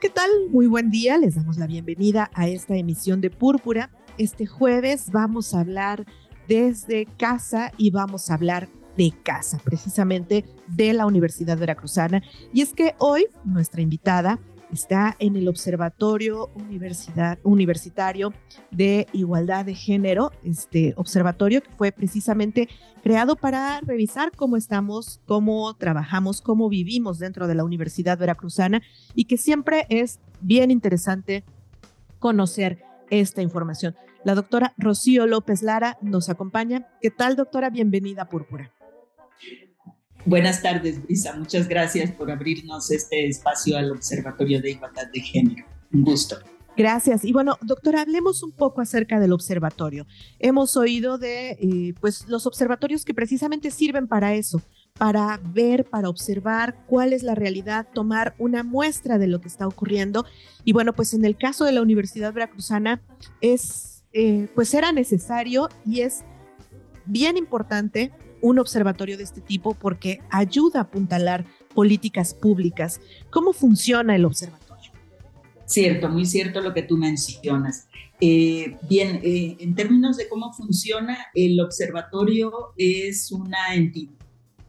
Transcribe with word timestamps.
¿Qué 0.00 0.10
tal? 0.10 0.30
Muy 0.50 0.68
buen 0.68 0.90
día. 0.90 1.18
Les 1.18 1.34
damos 1.34 1.56
la 1.56 1.66
bienvenida 1.66 2.30
a 2.34 2.46
esta 2.46 2.76
emisión 2.76 3.20
de 3.20 3.30
Púrpura. 3.30 3.90
Este 4.16 4.46
jueves 4.46 5.10
vamos 5.10 5.54
a 5.54 5.60
hablar 5.60 6.06
desde 6.46 7.06
casa 7.16 7.72
y 7.76 7.90
vamos 7.90 8.30
a 8.30 8.34
hablar 8.34 8.68
de 8.96 9.12
casa, 9.24 9.60
precisamente 9.64 10.44
de 10.68 10.92
la 10.92 11.04
Universidad 11.04 11.58
Veracruzana. 11.58 12.22
Y 12.52 12.60
es 12.60 12.74
que 12.74 12.94
hoy 12.98 13.26
nuestra 13.44 13.80
invitada 13.80 14.38
está 14.72 15.16
en 15.18 15.36
el 15.36 15.48
Observatorio 15.48 16.50
Universitario 17.42 18.32
de 18.70 19.06
Igualdad 19.12 19.64
de 19.64 19.74
Género, 19.74 20.32
este 20.44 20.94
observatorio 20.96 21.62
que 21.62 21.70
fue 21.76 21.92
precisamente 21.92 22.68
creado 23.02 23.36
para 23.36 23.80
revisar 23.80 24.32
cómo 24.34 24.56
estamos, 24.56 25.20
cómo 25.26 25.74
trabajamos, 25.74 26.40
cómo 26.40 26.68
vivimos 26.68 27.18
dentro 27.18 27.46
de 27.46 27.54
la 27.54 27.64
Universidad 27.64 28.18
Veracruzana 28.18 28.82
y 29.14 29.24
que 29.24 29.36
siempre 29.36 29.86
es 29.88 30.20
bien 30.40 30.70
interesante 30.70 31.44
conocer 32.18 32.82
esta 33.10 33.42
información. 33.42 33.94
La 34.24 34.34
doctora 34.34 34.74
Rocío 34.76 35.26
López 35.26 35.62
Lara 35.62 35.96
nos 36.02 36.28
acompaña. 36.28 36.88
¿Qué 37.00 37.10
tal, 37.10 37.36
doctora? 37.36 37.70
Bienvenida 37.70 38.28
Púrpura. 38.28 38.72
Buenas 40.24 40.62
tardes, 40.62 41.02
Brisa. 41.02 41.34
Muchas 41.36 41.68
gracias 41.68 42.10
por 42.12 42.30
abrirnos 42.30 42.90
este 42.90 43.26
espacio 43.26 43.78
al 43.78 43.90
Observatorio 43.90 44.60
de 44.60 44.72
Igualdad 44.72 45.06
de 45.12 45.20
Género. 45.20 45.64
Un 45.92 46.02
gusto. 46.02 46.36
Gracias. 46.78 47.24
Y 47.24 47.32
bueno, 47.32 47.58
doctora, 47.60 48.02
hablemos 48.02 48.44
un 48.44 48.52
poco 48.52 48.80
acerca 48.80 49.18
del 49.18 49.32
observatorio. 49.32 50.06
Hemos 50.38 50.76
oído 50.76 51.18
de 51.18 51.50
eh, 51.60 51.94
pues, 52.00 52.28
los 52.28 52.46
observatorios 52.46 53.04
que 53.04 53.14
precisamente 53.14 53.72
sirven 53.72 54.06
para 54.06 54.34
eso, 54.34 54.62
para 54.96 55.40
ver, 55.42 55.86
para 55.86 56.08
observar 56.08 56.84
cuál 56.86 57.12
es 57.12 57.24
la 57.24 57.34
realidad, 57.34 57.88
tomar 57.92 58.36
una 58.38 58.62
muestra 58.62 59.18
de 59.18 59.26
lo 59.26 59.40
que 59.40 59.48
está 59.48 59.66
ocurriendo. 59.66 60.24
Y 60.64 60.72
bueno, 60.72 60.92
pues 60.92 61.14
en 61.14 61.24
el 61.24 61.36
caso 61.36 61.64
de 61.64 61.72
la 61.72 61.82
Universidad 61.82 62.32
Veracruzana 62.32 63.02
es, 63.40 64.04
eh, 64.12 64.46
pues 64.54 64.72
era 64.72 64.92
necesario 64.92 65.68
y 65.84 66.02
es 66.02 66.22
bien 67.06 67.36
importante 67.36 68.12
un 68.40 68.58
observatorio 68.58 69.16
de 69.16 69.24
este 69.24 69.40
tipo 69.40 69.74
porque 69.74 70.20
ayuda 70.30 70.80
a 70.80 70.82
apuntalar 70.82 71.44
políticas 71.74 72.34
públicas. 72.34 73.00
¿Cómo 73.30 73.52
funciona 73.52 74.16
el 74.16 74.24
observatorio? 74.24 74.68
Cierto, 75.64 76.08
muy 76.08 76.24
cierto 76.24 76.60
lo 76.60 76.72
que 76.72 76.82
tú 76.82 76.96
mencionas. 76.96 77.88
Eh, 78.20 78.76
bien, 78.88 79.20
eh, 79.22 79.56
en 79.60 79.74
términos 79.74 80.16
de 80.16 80.28
cómo 80.28 80.52
funciona, 80.52 81.26
el 81.34 81.60
observatorio 81.60 82.72
es 82.76 83.30
una 83.30 83.74
entidad, 83.74 84.14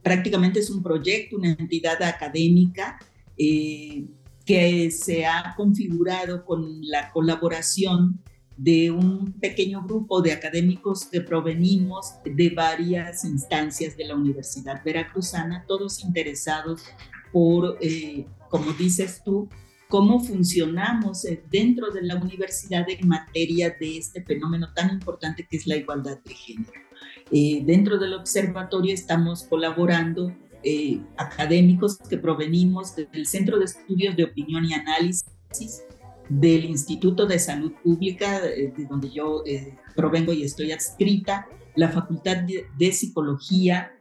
prácticamente 0.04 0.60
es 0.60 0.70
un 0.70 0.84
proyecto, 0.84 1.38
una 1.38 1.52
entidad 1.52 2.02
académica 2.04 3.00
eh, 3.38 4.06
que 4.46 4.92
se 4.92 5.26
ha 5.26 5.54
configurado 5.56 6.44
con 6.46 6.82
la 6.82 7.12
colaboración 7.12 8.20
de 8.60 8.92
un 8.92 9.32
pequeño 9.40 9.84
grupo 9.84 10.22
de 10.22 10.34
académicos 10.34 11.06
que 11.06 11.22
provenimos 11.22 12.16
de 12.26 12.50
varias 12.50 13.24
instancias 13.24 13.96
de 13.96 14.06
la 14.06 14.16
Universidad 14.16 14.84
Veracruzana, 14.84 15.64
todos 15.66 16.04
interesados 16.04 16.84
por, 17.32 17.78
eh, 17.80 18.26
como 18.50 18.74
dices 18.74 19.22
tú, 19.24 19.48
cómo 19.88 20.20
funcionamos 20.20 21.24
eh, 21.24 21.42
dentro 21.50 21.90
de 21.92 22.02
la 22.02 22.18
universidad 22.18 22.86
en 22.90 23.08
materia 23.08 23.74
de 23.80 23.98
este 23.98 24.24
fenómeno 24.26 24.74
tan 24.76 24.90
importante 24.90 25.48
que 25.50 25.56
es 25.56 25.66
la 25.66 25.78
igualdad 25.78 26.20
de 26.26 26.34
género. 26.34 26.82
Eh, 27.32 27.64
dentro 27.66 27.98
del 27.98 28.14
observatorio 28.14 28.94
estamos 28.94 29.44
colaborando 29.44 30.36
académicos 31.16 31.98
que 32.10 32.18
provenimos 32.18 32.94
del 32.94 33.26
Centro 33.26 33.58
de 33.58 33.64
Estudios 33.64 34.18
de 34.18 34.26
Opinión 34.26 34.66
y 34.66 34.74
Análisis 34.74 35.84
del 36.30 36.66
Instituto 36.66 37.26
de 37.26 37.40
Salud 37.40 37.74
Pública, 37.84 38.46
eh, 38.46 38.72
de 38.76 38.86
donde 38.86 39.10
yo 39.10 39.44
eh, 39.46 39.76
provengo 39.96 40.32
y 40.32 40.44
estoy 40.44 40.72
adscrita, 40.72 41.48
la 41.76 41.90
Facultad 41.90 42.38
de, 42.38 42.92
Psicología, 42.92 43.92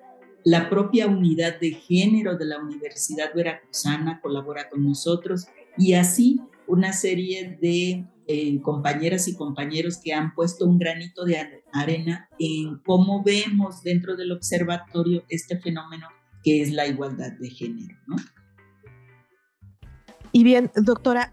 la 0.45 0.69
propia 0.71 1.07
unidad 1.07 1.59
de 1.61 1.73
género 1.73 2.37
de 2.37 2.45
la 2.45 2.59
Universidad 2.59 3.35
Veracruzana 3.35 4.21
colabora 4.21 4.69
con 4.69 4.85
nosotros 4.85 5.47
y 5.77 5.95
así 5.95 6.41
una 6.67 6.93
serie 6.93 7.59
de 7.61 8.07
eh, 8.27 8.61
compañeras 8.61 9.27
y 9.29 9.35
compañeros 9.35 9.99
que 10.03 10.13
han 10.13 10.35
puesto 10.35 10.67
un 10.67 10.79
granito 10.79 11.25
de 11.25 11.63
arena 11.73 12.29
en 12.39 12.79
cómo 12.85 13.23
vemos 13.23 13.83
dentro 13.83 14.17
del 14.17 14.33
observatorio 14.33 15.25
este 15.29 15.59
fenómeno 15.59 16.09
que 16.45 16.63
es 16.63 16.73
la 16.73 16.87
igualdad 16.87 17.33
de 17.33 17.51
género. 17.51 17.97
¿no? 18.07 18.17
Y 20.33 20.45
bien, 20.45 20.71
doctora, 20.77 21.33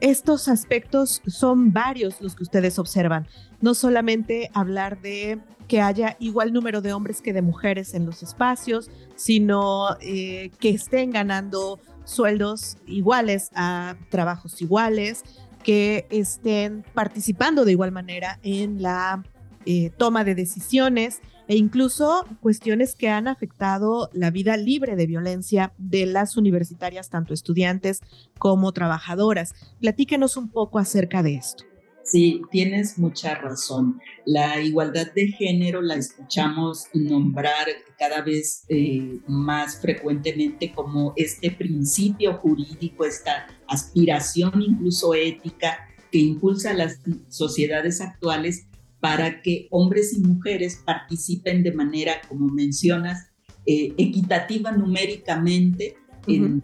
estos 0.00 0.48
aspectos 0.48 1.22
son 1.26 1.72
varios 1.72 2.20
los 2.20 2.34
que 2.34 2.42
ustedes 2.42 2.78
observan. 2.78 3.26
No 3.60 3.74
solamente 3.74 4.50
hablar 4.54 5.00
de 5.00 5.38
que 5.68 5.80
haya 5.80 6.16
igual 6.18 6.52
número 6.52 6.80
de 6.80 6.92
hombres 6.92 7.22
que 7.22 7.32
de 7.32 7.42
mujeres 7.42 7.94
en 7.94 8.04
los 8.04 8.22
espacios, 8.22 8.90
sino 9.14 9.96
eh, 10.00 10.50
que 10.58 10.70
estén 10.70 11.10
ganando 11.10 11.78
sueldos 12.04 12.76
iguales 12.86 13.50
a 13.54 13.96
trabajos 14.10 14.60
iguales, 14.62 15.22
que 15.62 16.06
estén 16.10 16.84
participando 16.94 17.64
de 17.64 17.72
igual 17.72 17.92
manera 17.92 18.40
en 18.42 18.82
la 18.82 19.22
eh, 19.66 19.90
toma 19.96 20.24
de 20.24 20.34
decisiones 20.34 21.20
e 21.50 21.56
incluso 21.56 22.24
cuestiones 22.38 22.94
que 22.94 23.08
han 23.08 23.26
afectado 23.26 24.08
la 24.12 24.30
vida 24.30 24.56
libre 24.56 24.94
de 24.94 25.08
violencia 25.08 25.72
de 25.78 26.06
las 26.06 26.36
universitarias, 26.36 27.10
tanto 27.10 27.34
estudiantes 27.34 28.02
como 28.38 28.70
trabajadoras. 28.70 29.56
Platíquenos 29.80 30.36
un 30.36 30.48
poco 30.48 30.78
acerca 30.78 31.24
de 31.24 31.34
esto. 31.34 31.64
Sí, 32.04 32.40
tienes 32.52 32.98
mucha 32.98 33.34
razón. 33.34 34.00
La 34.24 34.60
igualdad 34.60 35.12
de 35.12 35.26
género 35.26 35.82
la 35.82 35.96
escuchamos 35.96 36.84
nombrar 36.94 37.66
cada 37.98 38.22
vez 38.22 38.62
eh, 38.68 39.18
más 39.26 39.80
frecuentemente 39.80 40.70
como 40.72 41.14
este 41.16 41.50
principio 41.50 42.34
jurídico, 42.34 43.04
esta 43.04 43.48
aspiración 43.66 44.62
incluso 44.62 45.14
ética 45.14 45.88
que 46.12 46.18
impulsa 46.18 46.70
a 46.70 46.74
las 46.74 47.00
sociedades 47.28 48.00
actuales 48.00 48.68
para 49.00 49.42
que 49.42 49.66
hombres 49.70 50.12
y 50.12 50.20
mujeres 50.20 50.82
participen 50.84 51.62
de 51.62 51.72
manera, 51.72 52.20
como 52.28 52.46
mencionas, 52.48 53.28
eh, 53.66 53.94
equitativa 53.98 54.72
numéricamente 54.72 55.96
en 56.26 56.62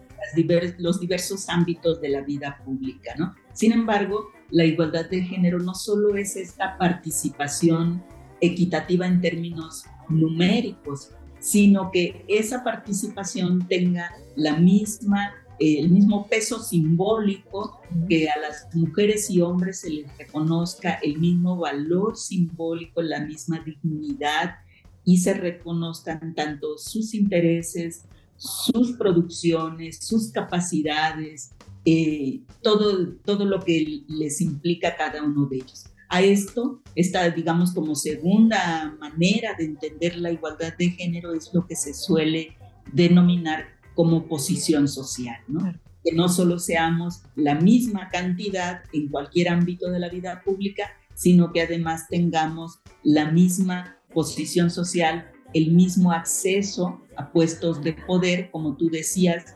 los 0.77 0.99
diversos 0.99 1.49
ámbitos 1.49 1.99
de 2.01 2.09
la 2.09 2.21
vida 2.21 2.61
pública. 2.63 3.13
¿no? 3.17 3.33
Sin 3.53 3.71
embargo, 3.71 4.31
la 4.51 4.65
igualdad 4.65 5.09
de 5.09 5.23
género 5.23 5.59
no 5.59 5.73
solo 5.73 6.15
es 6.15 6.35
esta 6.35 6.77
participación 6.77 8.03
equitativa 8.39 9.07
en 9.07 9.19
términos 9.19 9.85
numéricos, 10.09 11.11
sino 11.39 11.91
que 11.91 12.23
esa 12.27 12.63
participación 12.63 13.67
tenga 13.67 14.11
la 14.35 14.57
misma 14.57 15.33
el 15.59 15.89
mismo 15.89 16.27
peso 16.27 16.61
simbólico, 16.61 17.81
que 18.07 18.29
a 18.29 18.39
las 18.39 18.67
mujeres 18.73 19.29
y 19.29 19.41
hombres 19.41 19.81
se 19.81 19.89
les 19.89 20.17
reconozca 20.17 20.93
el 21.03 21.17
mismo 21.17 21.57
valor 21.57 22.17
simbólico, 22.17 23.01
la 23.01 23.21
misma 23.21 23.59
dignidad 23.59 24.55
y 25.03 25.19
se 25.19 25.33
reconozcan 25.33 26.35
tanto 26.35 26.77
sus 26.77 27.13
intereses, 27.13 28.03
sus 28.35 28.97
producciones, 28.97 29.99
sus 29.99 30.31
capacidades, 30.31 31.51
eh, 31.85 32.41
todo, 32.61 33.13
todo 33.23 33.45
lo 33.45 33.61
que 33.61 34.03
les 34.07 34.41
implica 34.41 34.95
cada 34.95 35.23
uno 35.23 35.45
de 35.45 35.57
ellos. 35.57 35.85
A 36.09 36.21
esto, 36.21 36.81
esta, 36.95 37.29
digamos, 37.29 37.73
como 37.73 37.95
segunda 37.95 38.95
manera 38.99 39.55
de 39.57 39.65
entender 39.65 40.17
la 40.17 40.31
igualdad 40.31 40.75
de 40.77 40.89
género 40.91 41.33
es 41.33 41.53
lo 41.53 41.65
que 41.65 41.75
se 41.75 41.93
suele 41.93 42.57
denominar 42.93 43.76
como 43.97 44.27
posición 44.27 44.87
social, 44.87 45.39
¿no? 45.47 45.73
Que 46.03 46.11
no 46.11 46.29
solo 46.29 46.59
seamos 46.59 47.23
la 47.35 47.55
misma 47.55 48.09
cantidad 48.09 48.83
en 48.93 49.09
cualquier 49.09 49.49
ámbito 49.49 49.89
de 49.89 49.97
la 49.97 50.07
vida 50.07 50.43
pública, 50.45 50.91
sino 51.15 51.51
que 51.51 51.63
además 51.63 52.07
tengamos 52.07 52.79
la 53.01 53.31
misma 53.31 53.97
posición 54.13 54.69
social, 54.69 55.31
el 55.55 55.71
mismo 55.71 56.11
acceso 56.11 57.01
a 57.15 57.31
puestos 57.31 57.81
de 57.81 57.93
poder, 57.93 58.51
como 58.51 58.77
tú 58.77 58.91
decías, 58.91 59.55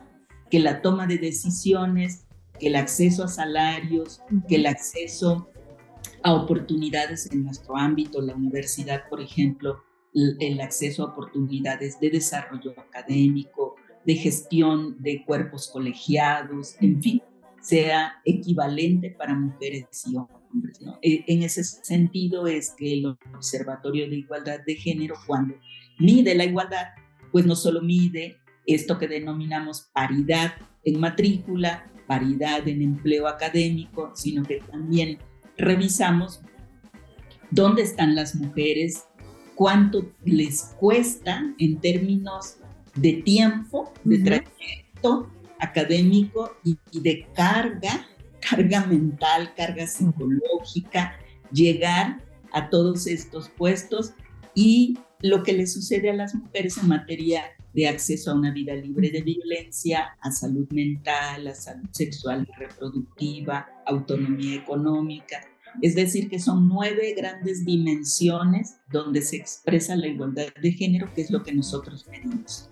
que 0.50 0.58
la 0.58 0.82
toma 0.82 1.06
de 1.06 1.18
decisiones 1.18 2.26
que 2.58 2.66
el 2.66 2.74
acceso 2.74 3.22
a 3.22 3.28
salarios, 3.28 4.22
que 4.48 4.56
el 4.56 4.66
acceso 4.66 5.50
a 6.24 6.34
oportunidades 6.34 7.30
en 7.30 7.44
nuestro 7.44 7.76
ámbito, 7.76 8.20
la 8.20 8.34
universidad, 8.34 9.08
por 9.08 9.20
ejemplo, 9.20 9.84
el 10.14 10.60
acceso 10.60 11.04
a 11.04 11.12
oportunidades 11.12 12.00
de 12.00 12.10
desarrollo 12.10 12.72
académico, 12.72 13.71
de 14.04 14.14
gestión 14.14 15.00
de 15.00 15.24
cuerpos 15.24 15.68
colegiados, 15.68 16.76
en 16.80 17.02
fin, 17.02 17.22
sea 17.60 18.20
equivalente 18.24 19.10
para 19.10 19.34
mujeres 19.34 19.86
y 20.06 20.16
hombres. 20.16 20.80
E, 21.00 21.24
en 21.26 21.42
ese 21.42 21.64
sentido 21.64 22.46
es 22.46 22.74
que 22.76 22.94
el 22.94 23.06
Observatorio 23.34 24.08
de 24.08 24.16
Igualdad 24.16 24.60
de 24.66 24.74
Género, 24.74 25.14
cuando 25.26 25.54
mide 25.98 26.34
la 26.34 26.44
igualdad, 26.44 26.88
pues 27.30 27.46
no 27.46 27.54
solo 27.54 27.80
mide 27.80 28.36
esto 28.66 28.98
que 28.98 29.08
denominamos 29.08 29.88
paridad 29.92 30.54
en 30.84 31.00
matrícula, 31.00 31.90
paridad 32.06 32.66
en 32.68 32.82
empleo 32.82 33.26
académico, 33.28 34.12
sino 34.14 34.42
que 34.42 34.60
también 34.70 35.18
revisamos 35.56 36.40
dónde 37.50 37.82
están 37.82 38.14
las 38.14 38.34
mujeres, 38.34 39.04
cuánto 39.54 40.12
les 40.24 40.74
cuesta 40.78 41.42
en 41.58 41.80
términos 41.80 42.56
de 42.94 43.14
tiempo, 43.14 43.92
de 44.04 44.18
trayecto 44.18 45.30
académico 45.58 46.56
y, 46.64 46.76
de 47.00 47.26
carga, 47.34 48.06
carga 48.40 48.84
mental, 48.86 49.54
carga 49.56 49.86
psicológica, 49.86 51.16
llegar 51.52 52.22
a 52.52 52.68
todos 52.68 53.06
estos 53.06 53.48
puestos 53.48 54.12
y 54.54 54.98
lo 55.20 55.42
que 55.42 55.52
le 55.52 55.66
sucede 55.66 56.10
a 56.10 56.14
las 56.14 56.34
mujeres 56.34 56.76
en 56.78 56.88
materia 56.88 57.44
de 57.72 57.88
acceso 57.88 58.30
a 58.30 58.34
una 58.34 58.52
vida 58.52 58.74
libre 58.74 59.10
de 59.10 59.22
violencia, 59.22 60.16
a 60.20 60.30
salud 60.30 60.68
mental, 60.72 61.46
a 61.46 61.54
salud 61.54 61.88
sexual 61.92 62.46
y 62.48 62.58
reproductiva, 62.58 63.66
autonomía 63.86 64.56
económica. 64.56 65.40
Es 65.80 65.94
decir, 65.94 66.28
que 66.28 66.38
son 66.38 66.68
nueve 66.68 67.14
grandes 67.16 67.64
dimensiones 67.64 68.76
donde 68.90 69.22
se 69.22 69.36
expresa 69.36 69.96
la 69.96 70.08
igualdad 70.08 70.48
de 70.60 70.72
género, 70.72 71.08
que 71.14 71.22
es 71.22 71.30
lo 71.30 71.42
que 71.42 71.54
nosotros 71.54 72.06
medimos. 72.10 72.71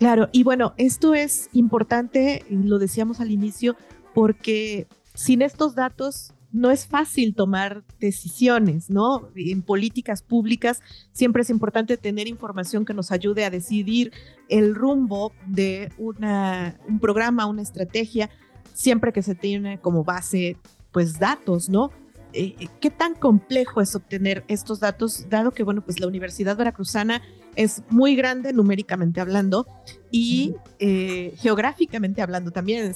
Claro, 0.00 0.30
y 0.32 0.44
bueno, 0.44 0.72
esto 0.78 1.14
es 1.14 1.50
importante, 1.52 2.42
lo 2.48 2.78
decíamos 2.78 3.20
al 3.20 3.30
inicio, 3.30 3.76
porque 4.14 4.86
sin 5.12 5.42
estos 5.42 5.74
datos 5.74 6.32
no 6.52 6.70
es 6.70 6.86
fácil 6.86 7.34
tomar 7.34 7.84
decisiones, 8.00 8.88
¿no? 8.88 9.28
En 9.36 9.60
políticas 9.60 10.22
públicas 10.22 10.80
siempre 11.12 11.42
es 11.42 11.50
importante 11.50 11.98
tener 11.98 12.28
información 12.28 12.86
que 12.86 12.94
nos 12.94 13.12
ayude 13.12 13.44
a 13.44 13.50
decidir 13.50 14.10
el 14.48 14.74
rumbo 14.74 15.34
de 15.46 15.92
una, 15.98 16.80
un 16.88 16.98
programa, 16.98 17.44
una 17.44 17.60
estrategia, 17.60 18.30
siempre 18.72 19.12
que 19.12 19.20
se 19.20 19.34
tiene 19.34 19.80
como 19.80 20.02
base, 20.02 20.56
pues, 20.92 21.18
datos, 21.18 21.68
¿no? 21.68 21.90
Eh, 22.32 22.68
¿Qué 22.80 22.88
tan 22.88 23.14
complejo 23.14 23.82
es 23.82 23.94
obtener 23.94 24.44
estos 24.48 24.80
datos, 24.80 25.28
dado 25.28 25.50
que, 25.50 25.62
bueno, 25.62 25.82
pues 25.82 26.00
la 26.00 26.06
Universidad 26.06 26.56
Veracruzana 26.56 27.20
es 27.56 27.82
muy 27.90 28.16
grande 28.16 28.52
numéricamente 28.52 29.20
hablando 29.20 29.66
y 30.10 30.54
eh, 30.78 31.34
geográficamente 31.38 32.22
hablando 32.22 32.50
también. 32.50 32.94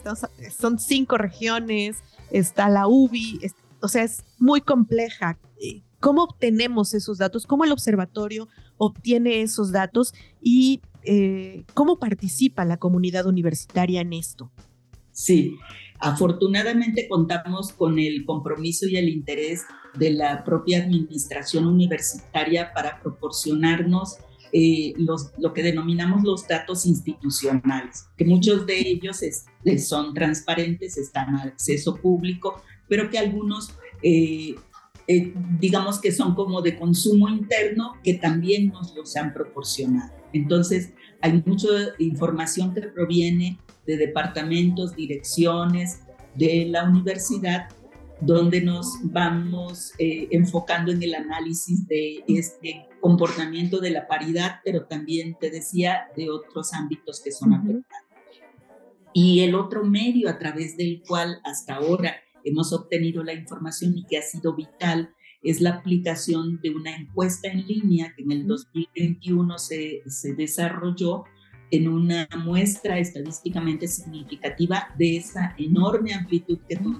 son 0.56 0.78
cinco 0.78 1.18
regiones, 1.18 1.98
está 2.30 2.68
la 2.68 2.86
UBI, 2.86 3.40
o 3.80 3.88
sea, 3.88 4.02
es 4.02 4.24
muy 4.38 4.60
compleja. 4.60 5.38
Eh, 5.60 5.82
¿Cómo 6.00 6.24
obtenemos 6.24 6.94
esos 6.94 7.18
datos? 7.18 7.46
¿Cómo 7.46 7.64
el 7.64 7.72
observatorio 7.72 8.48
obtiene 8.76 9.42
esos 9.42 9.72
datos? 9.72 10.14
¿Y 10.42 10.80
eh, 11.04 11.64
cómo 11.74 11.98
participa 11.98 12.64
la 12.64 12.78
comunidad 12.78 13.26
universitaria 13.26 14.00
en 14.00 14.12
esto? 14.12 14.50
Sí, 15.12 15.56
afortunadamente 16.00 17.08
contamos 17.08 17.72
con 17.72 17.98
el 17.98 18.24
compromiso 18.24 18.86
y 18.86 18.96
el 18.96 19.08
interés 19.08 19.62
de 19.98 20.10
la 20.10 20.44
propia 20.44 20.82
administración 20.82 21.66
universitaria 21.66 22.72
para 22.72 23.00
proporcionarnos 23.00 24.18
eh, 24.56 24.94
los, 24.98 25.32
lo 25.36 25.52
que 25.52 25.64
denominamos 25.64 26.22
los 26.22 26.46
datos 26.46 26.86
institucionales, 26.86 28.06
que 28.16 28.24
muchos 28.24 28.64
de 28.66 28.78
ellos 28.78 29.20
son 29.84 30.14
transparentes, 30.14 30.96
están 30.96 31.34
a 31.34 31.42
acceso 31.42 31.96
público, 31.96 32.62
pero 32.88 33.10
que 33.10 33.18
algunos, 33.18 33.74
eh, 34.00 34.54
eh, 35.08 35.34
digamos 35.58 36.00
que 36.00 36.12
son 36.12 36.36
como 36.36 36.62
de 36.62 36.78
consumo 36.78 37.28
interno, 37.28 37.94
que 38.04 38.14
también 38.14 38.68
nos 38.68 38.94
los 38.94 39.16
han 39.16 39.34
proporcionado. 39.34 40.12
Entonces, 40.32 40.92
hay 41.20 41.42
mucha 41.44 41.66
información 41.98 42.72
que 42.74 42.82
proviene 42.82 43.58
de 43.88 43.96
departamentos, 43.96 44.94
direcciones 44.94 45.98
de 46.36 46.66
la 46.66 46.88
universidad 46.88 47.70
donde 48.24 48.62
nos 48.62 48.98
vamos 49.02 49.92
eh, 49.98 50.28
enfocando 50.30 50.92
en 50.92 51.02
el 51.02 51.14
análisis 51.14 51.86
de 51.86 52.24
este 52.26 52.86
comportamiento 53.00 53.80
de 53.80 53.90
la 53.90 54.06
paridad, 54.06 54.60
pero 54.64 54.86
también 54.86 55.36
te 55.38 55.50
decía 55.50 56.08
de 56.16 56.30
otros 56.30 56.72
ámbitos 56.72 57.20
que 57.22 57.32
son 57.32 57.52
afectados. 57.52 58.08
Y 59.12 59.40
el 59.40 59.54
otro 59.54 59.84
medio 59.84 60.28
a 60.28 60.38
través 60.38 60.76
del 60.76 61.02
cual 61.06 61.40
hasta 61.44 61.76
ahora 61.76 62.16
hemos 62.44 62.72
obtenido 62.72 63.22
la 63.22 63.34
información 63.34 63.96
y 63.96 64.04
que 64.06 64.18
ha 64.18 64.22
sido 64.22 64.54
vital 64.54 65.14
es 65.42 65.60
la 65.60 65.70
aplicación 65.70 66.60
de 66.62 66.70
una 66.70 66.96
encuesta 66.96 67.48
en 67.48 67.66
línea 67.66 68.14
que 68.16 68.22
en 68.22 68.32
el 68.32 68.46
2021 68.46 69.58
se, 69.58 70.02
se 70.06 70.34
desarrolló 70.34 71.24
en 71.70 71.88
una 71.88 72.28
muestra 72.44 72.98
estadísticamente 72.98 73.86
significativa 73.86 74.88
de 74.96 75.18
esa 75.18 75.54
enorme 75.58 76.14
amplitud 76.14 76.58
que 76.68 76.76
tú 76.76 76.98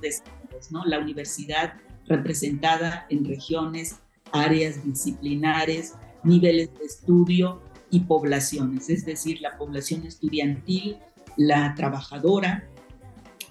¿no? 0.70 0.84
La 0.84 0.98
universidad 0.98 1.74
representada 2.06 3.06
en 3.08 3.24
regiones, 3.24 4.00
áreas 4.32 4.84
disciplinares, 4.84 5.94
niveles 6.22 6.70
de 6.78 6.84
estudio 6.84 7.62
y 7.90 8.00
poblaciones, 8.00 8.90
es 8.90 9.04
decir, 9.04 9.40
la 9.40 9.56
población 9.56 10.04
estudiantil, 10.06 10.96
la 11.36 11.74
trabajadora, 11.74 12.68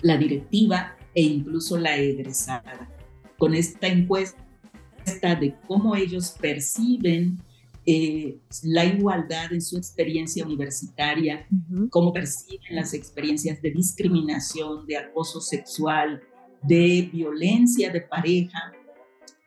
la 0.01 0.17
directiva 0.17 0.95
e 1.15 1.21
incluso 1.21 1.77
la 1.77 1.97
egresada. 1.97 2.89
Con 3.37 3.55
esta 3.55 3.87
encuesta 3.87 4.37
de 5.39 5.55
cómo 5.67 5.95
ellos 5.95 6.35
perciben 6.39 7.39
eh, 7.85 8.37
la 8.63 8.85
igualdad 8.85 9.51
en 9.51 9.61
su 9.61 9.77
experiencia 9.77 10.45
universitaria, 10.45 11.45
cómo 11.89 12.13
perciben 12.13 12.75
las 12.75 12.93
experiencias 12.93 13.61
de 13.61 13.71
discriminación, 13.71 14.85
de 14.85 14.97
acoso 14.97 15.41
sexual, 15.41 16.21
de 16.63 17.09
violencia 17.11 17.91
de 17.91 18.01
pareja, 18.01 18.73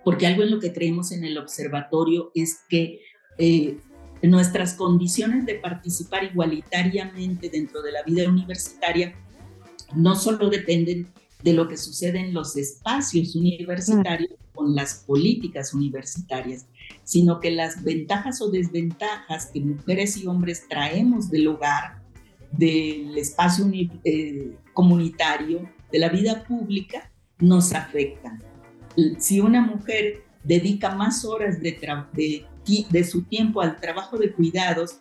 porque 0.04 0.26
algo 0.26 0.42
en 0.42 0.50
lo 0.50 0.60
que 0.60 0.72
creemos 0.72 1.12
en 1.12 1.24
el 1.24 1.38
observatorio 1.38 2.30
es 2.34 2.60
que 2.68 3.00
eh, 3.38 3.78
nuestras 4.22 4.74
condiciones 4.74 5.46
de 5.46 5.56
participar 5.56 6.24
igualitariamente 6.24 7.48
dentro 7.48 7.82
de 7.82 7.92
la 7.92 8.02
vida 8.02 8.28
universitaria 8.28 9.14
no 9.94 10.14
solo 10.16 10.48
dependen 10.48 11.08
de 11.42 11.52
lo 11.52 11.68
que 11.68 11.76
sucede 11.76 12.18
en 12.18 12.34
los 12.34 12.56
espacios 12.56 13.36
universitarios 13.36 14.32
con 14.54 14.74
las 14.74 15.04
políticas 15.06 15.74
universitarias, 15.74 16.66
sino 17.04 17.40
que 17.40 17.50
las 17.50 17.84
ventajas 17.84 18.40
o 18.40 18.50
desventajas 18.50 19.46
que 19.52 19.60
mujeres 19.60 20.16
y 20.16 20.26
hombres 20.26 20.66
traemos 20.68 21.30
del 21.30 21.48
hogar, 21.48 22.02
del 22.52 23.16
espacio 23.18 23.66
eh, 24.04 24.56
comunitario, 24.72 25.68
de 25.90 25.98
la 25.98 26.08
vida 26.08 26.44
pública, 26.44 27.10
nos 27.38 27.72
afectan. 27.72 28.42
Si 29.18 29.40
una 29.40 29.60
mujer 29.60 30.24
dedica 30.42 30.94
más 30.94 31.24
horas 31.24 31.60
de, 31.60 32.46
de, 32.90 33.04
su 33.04 33.22
tiempo 33.22 33.60
al 33.60 33.76
trabajo 33.80 34.16
de 34.16 34.32
cuidados, 34.32 35.00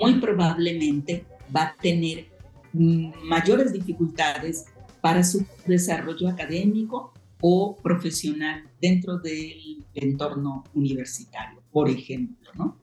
muy 0.00 0.14
probablemente 0.20 1.24
va 1.54 1.62
a 1.62 1.76
tener 1.80 2.26
mayores 2.72 3.72
dificultades 3.72 4.66
para 5.00 5.22
su 5.22 5.46
desarrollo 5.66 6.28
académico 6.28 7.12
o 7.40 7.76
profesional 7.76 8.64
dentro 8.80 9.18
del 9.18 9.84
entorno 9.94 10.64
universitario, 10.74 11.62
por 11.70 11.88
ejemplo, 11.88 12.50
¿no? 12.54 12.76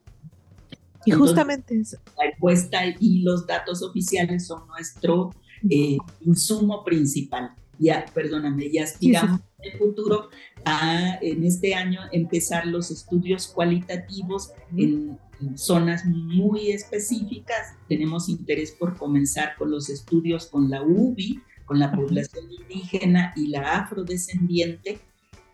Y 1.05 1.12
justamente 1.12 1.75
la 2.17 2.25
encuesta 2.33 2.79
y 3.00 3.24
los 3.24 3.45
datos 3.45 3.83
oficiales 3.83 4.48
son 4.48 4.67
nuestro 4.67 5.31
eh, 5.70 5.98
insumo 6.22 6.84
principal. 6.84 7.53
Ya, 7.79 8.05
perdóname, 8.13 8.72
ya 8.72 8.84
aspiramos 8.84 9.41
en 9.60 9.72
el 9.72 9.77
futuro 9.77 10.29
a 10.63 11.17
en 11.22 11.43
este 11.43 11.74
año 11.74 12.01
empezar 12.12 12.65
los 12.67 12.91
estudios 12.91 13.48
cualitativos 13.48 14.51
en, 14.77 15.17
en 15.41 15.58
zonas 15.58 16.05
muy 16.05 16.72
específicas. 16.72 17.75
Tenemos 17.89 18.29
interés 18.29 18.72
por 18.72 18.96
comenzar 18.96 19.55
con 19.58 19.72
los 19.72 19.89
estudios 19.89 20.48
con 20.48 20.70
la 20.70 20.84
UBI, 20.84 21.41
con 21.65 21.79
la 21.79 21.91
población 21.91 22.46
indígena 22.51 23.34
y 23.36 23.48
la 23.48 23.79
afrodescendiente, 23.79 25.00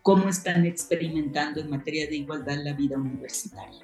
cómo 0.02 0.28
están 0.28 0.66
experimentando 0.66 1.60
en 1.60 1.70
materia 1.70 2.06
de 2.06 2.16
igualdad 2.16 2.58
la 2.62 2.74
vida 2.74 2.98
universitaria. 2.98 3.80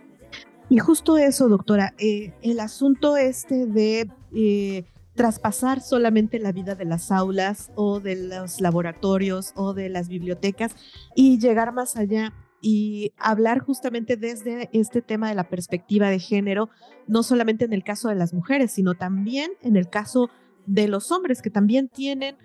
Y 0.68 0.78
justo 0.78 1.16
eso, 1.16 1.48
doctora, 1.48 1.94
eh, 1.98 2.32
el 2.42 2.58
asunto 2.58 3.16
este 3.16 3.66
de 3.66 4.10
eh, 4.34 4.84
traspasar 5.16 5.80
solamente 5.80 6.38
la 6.38 6.52
vida 6.52 6.74
de 6.74 6.84
las 6.84 7.10
aulas 7.10 7.72
o 7.74 8.00
de 8.00 8.16
los 8.16 8.60
laboratorios 8.60 9.52
o 9.56 9.74
de 9.74 9.88
las 9.88 10.08
bibliotecas 10.08 10.76
y 11.14 11.38
llegar 11.38 11.72
más 11.72 11.96
allá 11.96 12.32
y 12.60 13.12
hablar 13.18 13.60
justamente 13.60 14.16
desde 14.16 14.68
este 14.72 15.02
tema 15.02 15.28
de 15.28 15.34
la 15.34 15.48
perspectiva 15.48 16.08
de 16.10 16.18
género, 16.18 16.68
no 17.06 17.22
solamente 17.22 17.64
en 17.64 17.72
el 17.72 17.84
caso 17.84 18.08
de 18.08 18.14
las 18.14 18.34
mujeres, 18.34 18.72
sino 18.72 18.94
también 18.94 19.52
en 19.62 19.76
el 19.76 19.88
caso 19.88 20.30
de 20.66 20.88
los 20.88 21.10
hombres 21.12 21.42
que 21.42 21.50
también 21.50 21.88
tienen 21.88 22.36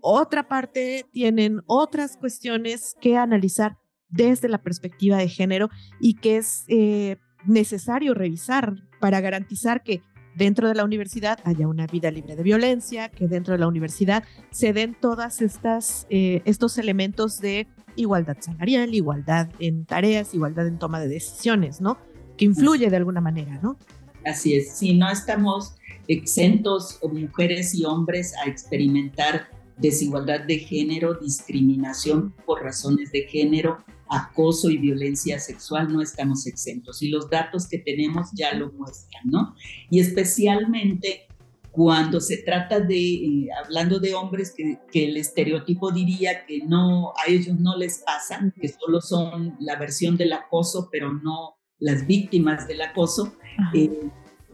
otra 0.00 0.48
parte, 0.48 1.06
tienen 1.12 1.62
otras 1.66 2.16
cuestiones 2.16 2.96
que 3.00 3.16
analizar 3.16 3.76
desde 4.08 4.48
la 4.48 4.62
perspectiva 4.62 5.16
de 5.18 5.28
género 5.28 5.70
y 6.00 6.14
que 6.14 6.38
es 6.38 6.64
eh, 6.68 7.18
necesario 7.46 8.14
revisar 8.14 8.74
para 8.98 9.20
garantizar 9.20 9.82
que 9.82 10.02
dentro 10.34 10.68
de 10.68 10.74
la 10.74 10.84
universidad 10.84 11.38
haya 11.44 11.68
una 11.68 11.86
vida 11.86 12.10
libre 12.10 12.36
de 12.36 12.42
violencia, 12.42 13.08
que 13.08 13.28
dentro 13.28 13.52
de 13.52 13.58
la 13.58 13.68
universidad 13.68 14.24
se 14.50 14.72
den 14.72 14.96
todas 15.00 15.42
estas 15.42 16.06
eh, 16.10 16.42
estos 16.44 16.78
elementos 16.78 17.40
de 17.40 17.66
igualdad 17.96 18.36
salarial, 18.40 18.94
igualdad 18.94 19.48
en 19.58 19.84
tareas, 19.84 20.34
igualdad 20.34 20.66
en 20.66 20.78
toma 20.78 21.00
de 21.00 21.08
decisiones, 21.08 21.80
¿no? 21.80 21.98
Que 22.36 22.44
influye 22.44 22.88
de 22.88 22.96
alguna 22.96 23.20
manera, 23.20 23.58
¿no? 23.62 23.76
Así 24.24 24.54
es, 24.54 24.76
si 24.76 24.94
no 24.94 25.10
estamos 25.10 25.76
exentos, 26.08 26.98
mujeres 27.02 27.74
y 27.74 27.84
hombres, 27.84 28.34
a 28.44 28.48
experimentar 28.48 29.48
desigualdad 29.76 30.40
de 30.40 30.58
género, 30.58 31.14
discriminación 31.14 32.34
por 32.44 32.62
razones 32.62 33.12
de 33.12 33.22
género, 33.22 33.78
acoso 34.10 34.68
y 34.70 34.76
violencia 34.76 35.38
sexual, 35.38 35.92
no 35.92 36.02
estamos 36.02 36.46
exentos. 36.46 37.02
Y 37.02 37.08
los 37.08 37.30
datos 37.30 37.68
que 37.68 37.78
tenemos 37.78 38.28
ya 38.34 38.54
lo 38.54 38.72
muestran, 38.72 39.22
¿no? 39.26 39.54
Y 39.88 40.00
especialmente 40.00 41.26
cuando 41.70 42.20
se 42.20 42.38
trata 42.38 42.80
de, 42.80 42.98
eh, 42.98 43.48
hablando 43.64 44.00
de 44.00 44.14
hombres, 44.14 44.52
que, 44.56 44.78
que, 44.92 45.06
el 45.06 45.16
estereotipo 45.16 45.92
diría 45.92 46.44
que 46.44 46.64
no, 46.66 47.10
a 47.10 47.30
ellos 47.30 47.58
no 47.58 47.76
les 47.76 48.02
pasa, 48.04 48.52
que 48.60 48.68
solo 48.68 49.00
son 49.00 49.56
la 49.60 49.76
versión 49.76 50.16
del 50.16 50.32
acoso, 50.32 50.88
pero 50.90 51.12
no 51.12 51.56
las 51.78 52.06
víctimas 52.06 52.66
del 52.66 52.82
acoso, 52.82 53.34
eh, 53.74 53.90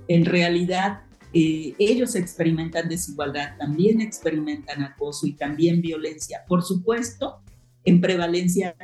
en 0.08 0.24
realidad 0.24 1.02
eh, 1.32 1.74
ellos 1.78 2.14
experimentan 2.14 2.88
desigualdad, 2.88 3.56
también 3.58 4.00
experimentan 4.00 4.82
acoso 4.82 5.26
y 5.26 5.32
también 5.32 5.82
violencia, 5.82 6.44
por 6.46 6.62
supuesto, 6.62 7.42
en 7.84 8.00
prevalencias 8.00 8.74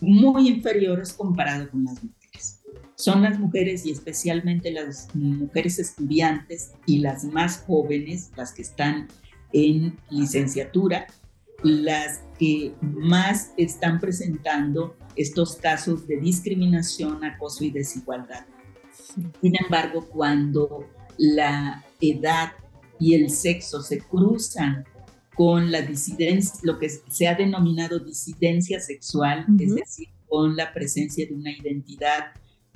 muy 0.00 0.48
inferiores 0.48 1.12
comparado 1.12 1.70
con 1.70 1.84
las 1.84 2.02
mujeres. 2.02 2.60
Son 2.94 3.22
las 3.22 3.38
mujeres 3.38 3.86
y 3.86 3.90
especialmente 3.90 4.72
las 4.72 5.14
mujeres 5.14 5.78
estudiantes 5.78 6.72
y 6.86 6.98
las 6.98 7.24
más 7.24 7.64
jóvenes, 7.66 8.30
las 8.36 8.52
que 8.52 8.62
están 8.62 9.08
en 9.52 9.96
licenciatura, 10.10 11.06
las 11.62 12.22
que 12.38 12.74
más 12.82 13.52
están 13.56 14.00
presentando 14.00 14.96
estos 15.16 15.56
casos 15.56 16.06
de 16.06 16.18
discriminación, 16.18 17.24
acoso 17.24 17.64
y 17.64 17.70
desigualdad. 17.70 18.46
Sin 19.40 19.54
embargo, 19.64 20.06
cuando 20.08 20.86
la 21.16 21.84
edad 22.00 22.52
y 23.00 23.14
el 23.14 23.30
sexo 23.30 23.82
se 23.82 23.98
cruzan 23.98 24.84
con 25.38 25.70
la 25.70 25.82
disidencia, 25.82 26.58
lo 26.64 26.80
que 26.80 26.88
se 26.90 27.28
ha 27.28 27.36
denominado 27.36 28.00
disidencia 28.00 28.80
sexual, 28.80 29.46
es 29.60 29.72
decir, 29.72 30.08
con 30.26 30.56
la 30.56 30.74
presencia 30.74 31.28
de 31.28 31.32
una 31.32 31.52
identidad 31.52 32.32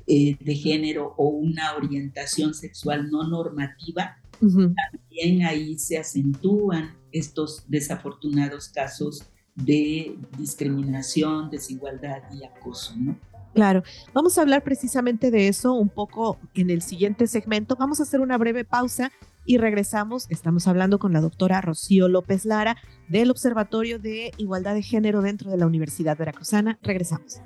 eh, 0.07 0.37
de 0.38 0.54
género 0.54 1.12
o 1.19 1.26
una 1.26 1.75
orientación 1.75 2.54
sexual 2.54 3.11
no 3.11 3.26
normativa, 3.26 4.16
también 4.38 5.42
ahí 5.45 5.76
se 5.76 5.99
acentúan 5.99 6.95
estos 7.11 7.64
desafortunados 7.66 8.69
casos 8.69 9.25
de 9.57 10.16
discriminación, 10.38 11.50
desigualdad 11.50 12.23
y 12.33 12.45
acoso, 12.45 12.95
¿no? 12.97 13.19
Claro, 13.54 13.83
vamos 14.14 14.38
a 14.38 14.42
hablar 14.42 14.62
precisamente 14.62 15.33
de 15.33 15.49
eso 15.49 15.75
un 15.75 15.88
poco 15.88 16.38
en 16.54 16.71
el 16.71 16.81
siguiente 16.81 17.26
segmento. 17.26 17.75
Vamos 17.75 17.99
a 17.99 18.04
hacer 18.04 18.21
una 18.21 18.38
breve 18.38 18.64
pausa 18.64 19.11
y 19.44 19.58
regresamos. 19.58 20.26
Estamos 20.30 20.68
hablando 20.68 20.99
con 20.99 21.12
la 21.12 21.20
doctora 21.20 21.61
Rocío 21.61 22.08
López 22.08 22.44
Lara 22.44 22.76
del 23.08 23.30
Observatorio 23.30 23.99
de 23.99 24.32
Igualdad 24.37 24.75
de 24.75 24.82
Género 24.82 25.22
dentro 25.22 25.50
de 25.50 25.56
la 25.56 25.66
Universidad 25.66 26.16
Veracruzana. 26.16 26.78
Regresamos. 26.82 27.40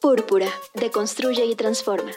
Púrpura, 0.00 0.48
deconstruye 0.74 1.46
y 1.46 1.54
transforma. 1.54 2.10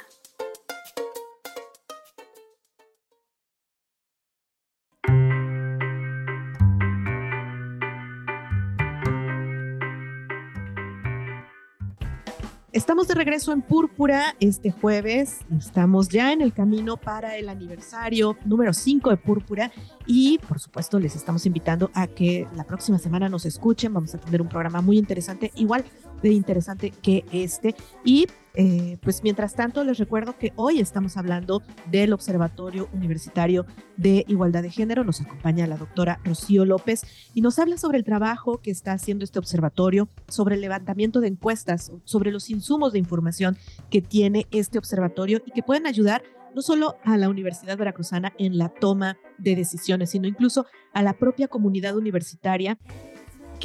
Estamos 12.76 13.08
de 13.08 13.14
regreso 13.14 13.54
en 13.54 13.62
Púrpura 13.62 14.36
este 14.42 14.70
jueves. 14.70 15.40
Estamos 15.58 16.10
ya 16.10 16.34
en 16.34 16.42
el 16.42 16.52
camino 16.52 16.98
para 16.98 17.38
el 17.38 17.48
aniversario 17.48 18.36
número 18.44 18.74
5 18.74 19.12
de 19.12 19.16
Púrpura 19.16 19.72
y 20.06 20.40
por 20.40 20.60
supuesto 20.60 21.00
les 21.00 21.16
estamos 21.16 21.46
invitando 21.46 21.90
a 21.94 22.08
que 22.08 22.50
la 22.54 22.66
próxima 22.66 23.00
semana 23.00 23.30
nos 23.30 23.46
escuchen. 23.46 23.94
Vamos 23.94 24.14
a 24.14 24.18
tener 24.18 24.42
un 24.42 24.50
programa 24.50 24.82
muy 24.82 24.98
interesante, 24.98 25.54
igual 25.56 25.86
de 26.30 26.36
interesante 26.36 26.92
que 26.92 27.24
este. 27.32 27.76
Y 28.04 28.28
eh, 28.56 28.98
pues 29.02 29.22
mientras 29.22 29.54
tanto, 29.54 29.84
les 29.84 29.98
recuerdo 29.98 30.38
que 30.38 30.54
hoy 30.56 30.80
estamos 30.80 31.18
hablando 31.18 31.62
del 31.92 32.14
Observatorio 32.14 32.90
Universitario 32.94 33.66
de 33.98 34.26
Igualdad 34.28 34.64
de 34.64 34.72
Género. 34.72 35.04
Nos 35.04 35.22
acompaña 35.22 35.68
la 35.68 35.78
doctora 35.78 36.20
Rocío 36.24 36.66
López 36.66 37.04
y 37.34 37.42
nos 37.42 37.60
habla 37.60 37.78
sobre 37.78 37.98
el 37.98 38.04
trabajo 38.04 38.60
que 38.62 38.72
está 38.72 38.94
haciendo 38.94 39.24
este 39.24 39.40
observatorio, 39.40 40.08
sobre 40.28 40.56
el 40.56 40.62
levantamiento 40.62 41.20
de 41.20 41.28
encuestas, 41.28 41.92
sobre 42.06 42.32
los 42.32 42.50
insumos 42.50 42.94
de 42.94 43.00
información 43.00 43.58
que 43.90 44.02
tiene 44.02 44.48
este 44.52 44.78
observatorio 44.80 45.42
y 45.46 45.52
que 45.52 45.64
pueden 45.64 45.86
ayudar 45.86 46.24
no 46.56 46.62
solo 46.62 46.96
a 47.04 47.18
la 47.18 47.28
Universidad 47.28 47.78
Veracruzana 47.78 48.34
en 48.40 48.58
la 48.58 48.70
toma 48.70 49.18
de 49.38 49.56
decisiones, 49.56 50.12
sino 50.12 50.28
incluso 50.28 50.66
a 50.94 51.04
la 51.04 51.14
propia 51.14 51.50
comunidad 51.50 51.98
universitaria 51.98 52.80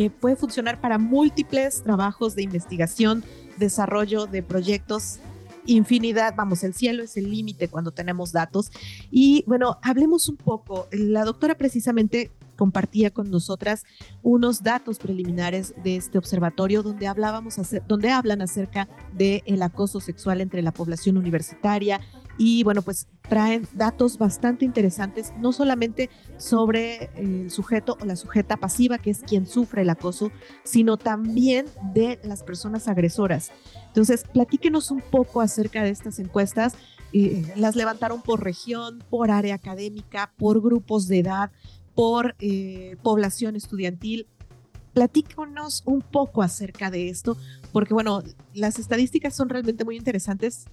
que 0.00 0.08
puede 0.08 0.34
funcionar 0.34 0.80
para 0.80 0.96
múltiples 0.96 1.82
trabajos 1.82 2.34
de 2.34 2.42
investigación, 2.42 3.22
desarrollo 3.58 4.24
de 4.24 4.42
proyectos 4.42 5.18
infinidad, 5.66 6.34
vamos, 6.34 6.64
el 6.64 6.72
cielo 6.72 7.02
es 7.02 7.18
el 7.18 7.30
límite 7.30 7.68
cuando 7.68 7.90
tenemos 7.90 8.32
datos. 8.32 8.72
Y 9.10 9.44
bueno, 9.46 9.78
hablemos 9.82 10.30
un 10.30 10.38
poco. 10.38 10.88
La 10.90 11.26
doctora 11.26 11.54
precisamente 11.54 12.30
compartía 12.56 13.10
con 13.10 13.30
nosotras 13.30 13.84
unos 14.22 14.62
datos 14.62 14.98
preliminares 14.98 15.74
de 15.84 15.96
este 15.96 16.16
observatorio 16.16 16.82
donde 16.82 17.06
hablábamos 17.06 17.56
donde 17.86 18.10
hablan 18.10 18.40
acerca 18.40 18.88
del 19.12 19.42
el 19.44 19.62
acoso 19.62 20.00
sexual 20.00 20.40
entre 20.40 20.62
la 20.62 20.72
población 20.72 21.18
universitaria 21.18 22.00
y 22.42 22.64
bueno, 22.64 22.80
pues 22.80 23.06
traen 23.28 23.68
datos 23.74 24.16
bastante 24.16 24.64
interesantes, 24.64 25.34
no 25.38 25.52
solamente 25.52 26.08
sobre 26.38 27.10
el 27.14 27.50
sujeto 27.50 27.98
o 28.00 28.06
la 28.06 28.16
sujeta 28.16 28.56
pasiva, 28.56 28.96
que 28.96 29.10
es 29.10 29.20
quien 29.20 29.46
sufre 29.46 29.82
el 29.82 29.90
acoso, 29.90 30.32
sino 30.64 30.96
también 30.96 31.66
de 31.92 32.18
las 32.24 32.42
personas 32.42 32.88
agresoras. 32.88 33.50
Entonces, 33.88 34.24
platíquenos 34.32 34.90
un 34.90 35.02
poco 35.02 35.42
acerca 35.42 35.82
de 35.82 35.90
estas 35.90 36.18
encuestas. 36.18 36.76
Eh, 37.12 37.44
las 37.56 37.76
levantaron 37.76 38.22
por 38.22 38.42
región, 38.42 39.04
por 39.10 39.30
área 39.30 39.56
académica, 39.56 40.32
por 40.38 40.62
grupos 40.62 41.08
de 41.08 41.18
edad, 41.18 41.50
por 41.94 42.36
eh, 42.38 42.96
población 43.02 43.54
estudiantil. 43.54 44.26
Platícanos 44.94 45.82
un 45.84 46.00
poco 46.00 46.40
acerca 46.40 46.90
de 46.90 47.10
esto, 47.10 47.36
porque 47.70 47.92
bueno, 47.92 48.22
las 48.54 48.78
estadísticas 48.78 49.36
son 49.36 49.50
realmente 49.50 49.84
muy 49.84 49.98
interesantes 49.98 50.64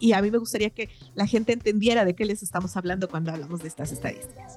y 0.00 0.12
a 0.12 0.22
mí 0.22 0.30
me 0.30 0.38
gustaría 0.38 0.70
que 0.70 0.88
la 1.14 1.26
gente 1.26 1.52
entendiera 1.52 2.04
de 2.04 2.14
qué 2.14 2.24
les 2.24 2.42
estamos 2.42 2.76
hablando 2.76 3.08
cuando 3.08 3.30
hablamos 3.30 3.60
de 3.60 3.68
estas 3.68 3.92
estadísticas. 3.92 4.56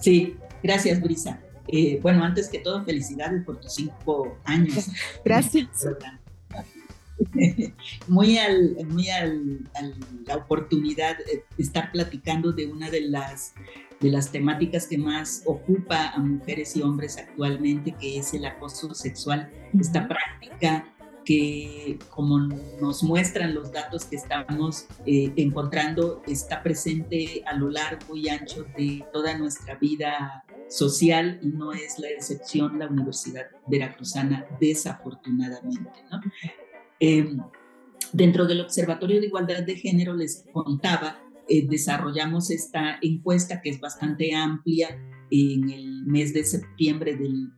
Sí, 0.00 0.36
gracias, 0.62 1.00
Brisa. 1.00 1.40
Eh, 1.68 1.98
bueno, 2.02 2.22
antes 2.22 2.48
que 2.48 2.58
todo, 2.58 2.84
felicidades 2.84 3.44
por 3.44 3.60
tus 3.60 3.74
cinco 3.74 4.38
años. 4.44 4.88
Gracias. 5.24 5.68
muy 8.08 8.38
al, 8.38 8.76
muy 8.86 9.08
al, 9.08 9.66
la 10.26 10.36
oportunidad 10.36 11.16
de 11.18 11.44
estar 11.58 11.90
platicando 11.90 12.52
de 12.52 12.66
una 12.66 12.90
de 12.90 13.00
las 13.02 13.54
de 14.00 14.10
las 14.10 14.30
temáticas 14.30 14.86
que 14.86 14.98
más 14.98 15.42
ocupa 15.46 16.08
a 16.08 16.18
mujeres 16.18 16.76
y 16.76 16.82
hombres 16.82 17.16
actualmente, 17.16 17.92
que 17.92 18.18
es 18.18 18.34
el 18.34 18.44
acoso 18.44 18.94
sexual, 18.94 19.50
esta 19.80 20.06
práctica 20.06 20.86
que, 21.26 21.98
como 22.08 22.38
nos 22.80 23.02
muestran 23.02 23.52
los 23.52 23.72
datos 23.72 24.04
que 24.04 24.16
estamos 24.16 24.86
eh, 25.04 25.32
encontrando, 25.36 26.22
está 26.26 26.62
presente 26.62 27.42
a 27.46 27.54
lo 27.54 27.68
largo 27.68 28.16
y 28.16 28.28
ancho 28.28 28.64
de 28.78 29.04
toda 29.12 29.36
nuestra 29.36 29.74
vida 29.74 30.44
social 30.68 31.40
y 31.42 31.48
no 31.48 31.72
es 31.72 31.98
la 31.98 32.08
excepción 32.08 32.78
la 32.78 32.86
Universidad 32.86 33.46
Veracruzana, 33.66 34.46
desafortunadamente. 34.60 35.90
Em, 37.00 37.40
dentro 38.12 38.46
del 38.46 38.60
Observatorio 38.60 39.20
de 39.20 39.26
Igualdad 39.26 39.64
de 39.64 39.76
Género, 39.76 40.14
les 40.14 40.46
contaba, 40.52 41.20
eh, 41.48 41.66
desarrollamos 41.68 42.50
esta 42.50 42.98
encuesta 43.02 43.60
que 43.60 43.70
es 43.70 43.80
bastante 43.80 44.32
amplia 44.32 44.96
en 45.30 45.70
el 45.70 46.06
mes 46.06 46.32
de 46.32 46.44
septiembre 46.44 47.16
del 47.16 47.50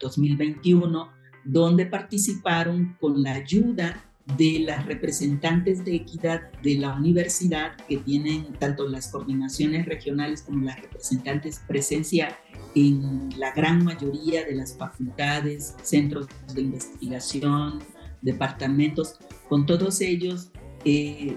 2021, 0.00 1.15
donde 1.46 1.86
participaron 1.86 2.96
con 3.00 3.22
la 3.22 3.32
ayuda 3.34 4.02
de 4.36 4.58
las 4.66 4.84
representantes 4.86 5.84
de 5.84 5.94
equidad 5.94 6.50
de 6.62 6.76
la 6.78 6.94
universidad, 6.94 7.76
que 7.88 7.98
tienen 7.98 8.52
tanto 8.54 8.88
las 8.88 9.08
coordinaciones 9.08 9.86
regionales 9.86 10.42
como 10.42 10.64
las 10.64 10.80
representantes 10.80 11.60
presencia 11.66 12.36
en 12.74 13.30
la 13.38 13.52
gran 13.52 13.84
mayoría 13.84 14.44
de 14.44 14.56
las 14.56 14.76
facultades, 14.76 15.76
centros 15.82 16.26
de 16.52 16.62
investigación, 16.62 17.78
departamentos. 18.20 19.14
Con 19.48 19.64
todos 19.64 20.00
ellos 20.00 20.50
eh, 20.84 21.36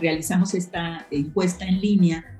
realizamos 0.00 0.52
esta 0.54 1.06
encuesta 1.12 1.64
en 1.64 1.80
línea 1.80 2.36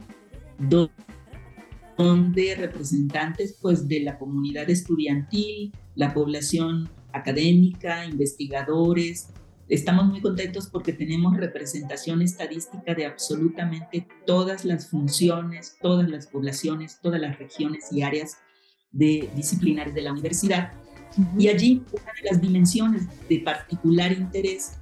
representantes 1.99 3.57
pues, 3.61 3.89
de 3.89 4.01
la 4.01 4.19
comunidad 4.19 4.69
estudiantil, 4.69 5.73
la 5.95 6.13
población 6.13 6.89
académica, 7.13 8.05
investigadores. 8.05 9.29
Estamos 9.69 10.07
muy 10.07 10.21
contentos 10.21 10.69
porque 10.69 10.93
tenemos 10.93 11.37
representación 11.37 12.23
estadística 12.23 12.95
de 12.95 13.07
absolutamente 13.07 14.07
todas 14.27 14.65
las 14.65 14.89
funciones, 14.89 15.77
todas 15.81 16.09
las 16.09 16.27
poblaciones, 16.27 17.01
todas 17.03 17.21
las 17.21 17.39
regiones 17.39 17.87
y 17.91 18.03
áreas 18.03 18.37
de 18.93 19.29
disciplinares 19.35 19.95
de 19.95 20.03
la 20.03 20.13
universidad. 20.13 20.73
Y 21.39 21.49
allí 21.49 21.83
una 21.91 22.13
de 22.23 22.31
las 22.31 22.41
dimensiones 22.41 23.07
de 23.29 23.41
particular 23.41 24.13
interés 24.13 24.79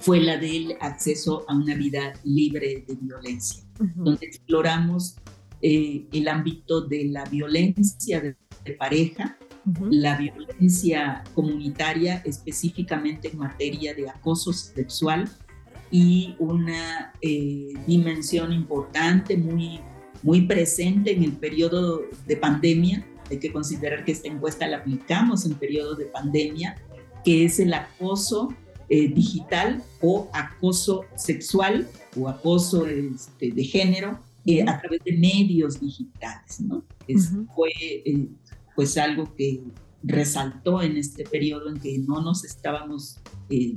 fue 0.00 0.20
la 0.20 0.36
del 0.36 0.76
acceso 0.80 1.44
a 1.48 1.54
una 1.54 1.74
vida 1.74 2.12
libre 2.24 2.84
de 2.86 2.96
violencia, 2.96 3.62
donde 3.94 4.26
exploramos 4.26 5.16
eh, 5.62 6.06
el 6.12 6.28
ámbito 6.28 6.80
de 6.80 7.06
la 7.06 7.24
violencia 7.24 8.20
de 8.20 8.72
pareja, 8.72 9.36
la 9.90 10.16
violencia 10.16 11.22
comunitaria 11.34 12.22
específicamente 12.24 13.28
en 13.28 13.38
materia 13.38 13.94
de 13.94 14.08
acoso 14.08 14.52
sexual 14.52 15.30
y 15.90 16.34
una 16.38 17.12
eh, 17.20 17.72
dimensión 17.86 18.52
importante, 18.52 19.36
muy, 19.36 19.80
muy 20.22 20.42
presente 20.42 21.12
en 21.12 21.24
el 21.24 21.32
periodo 21.32 22.02
de 22.26 22.36
pandemia. 22.36 23.06
Hay 23.30 23.38
que 23.38 23.52
considerar 23.52 24.04
que 24.04 24.12
esta 24.12 24.28
encuesta 24.28 24.66
la 24.66 24.78
aplicamos 24.78 25.44
en 25.44 25.54
periodo 25.54 25.94
de 25.94 26.06
pandemia, 26.06 26.76
que 27.24 27.44
es 27.44 27.60
el 27.60 27.74
acoso 27.74 28.54
eh, 28.88 29.08
digital 29.08 29.82
o 30.00 30.28
acoso 30.32 31.04
sexual 31.16 31.88
o 32.16 32.28
acoso 32.28 32.86
este, 32.86 33.50
de 33.50 33.64
género 33.64 34.20
eh, 34.46 34.62
a 34.62 34.80
través 34.80 35.02
de 35.04 35.12
medios 35.12 35.80
digitales. 35.80 36.60
¿no? 36.60 36.84
Es, 37.06 37.30
Fue 37.54 37.70
pues 38.74 38.96
algo 38.96 39.34
que 39.34 39.62
resaltó 40.02 40.82
en 40.82 40.96
este 40.96 41.24
periodo 41.24 41.68
en 41.68 41.78
que 41.78 41.98
no 41.98 42.22
nos 42.22 42.44
estábamos 42.44 43.20
eh, 43.48 43.74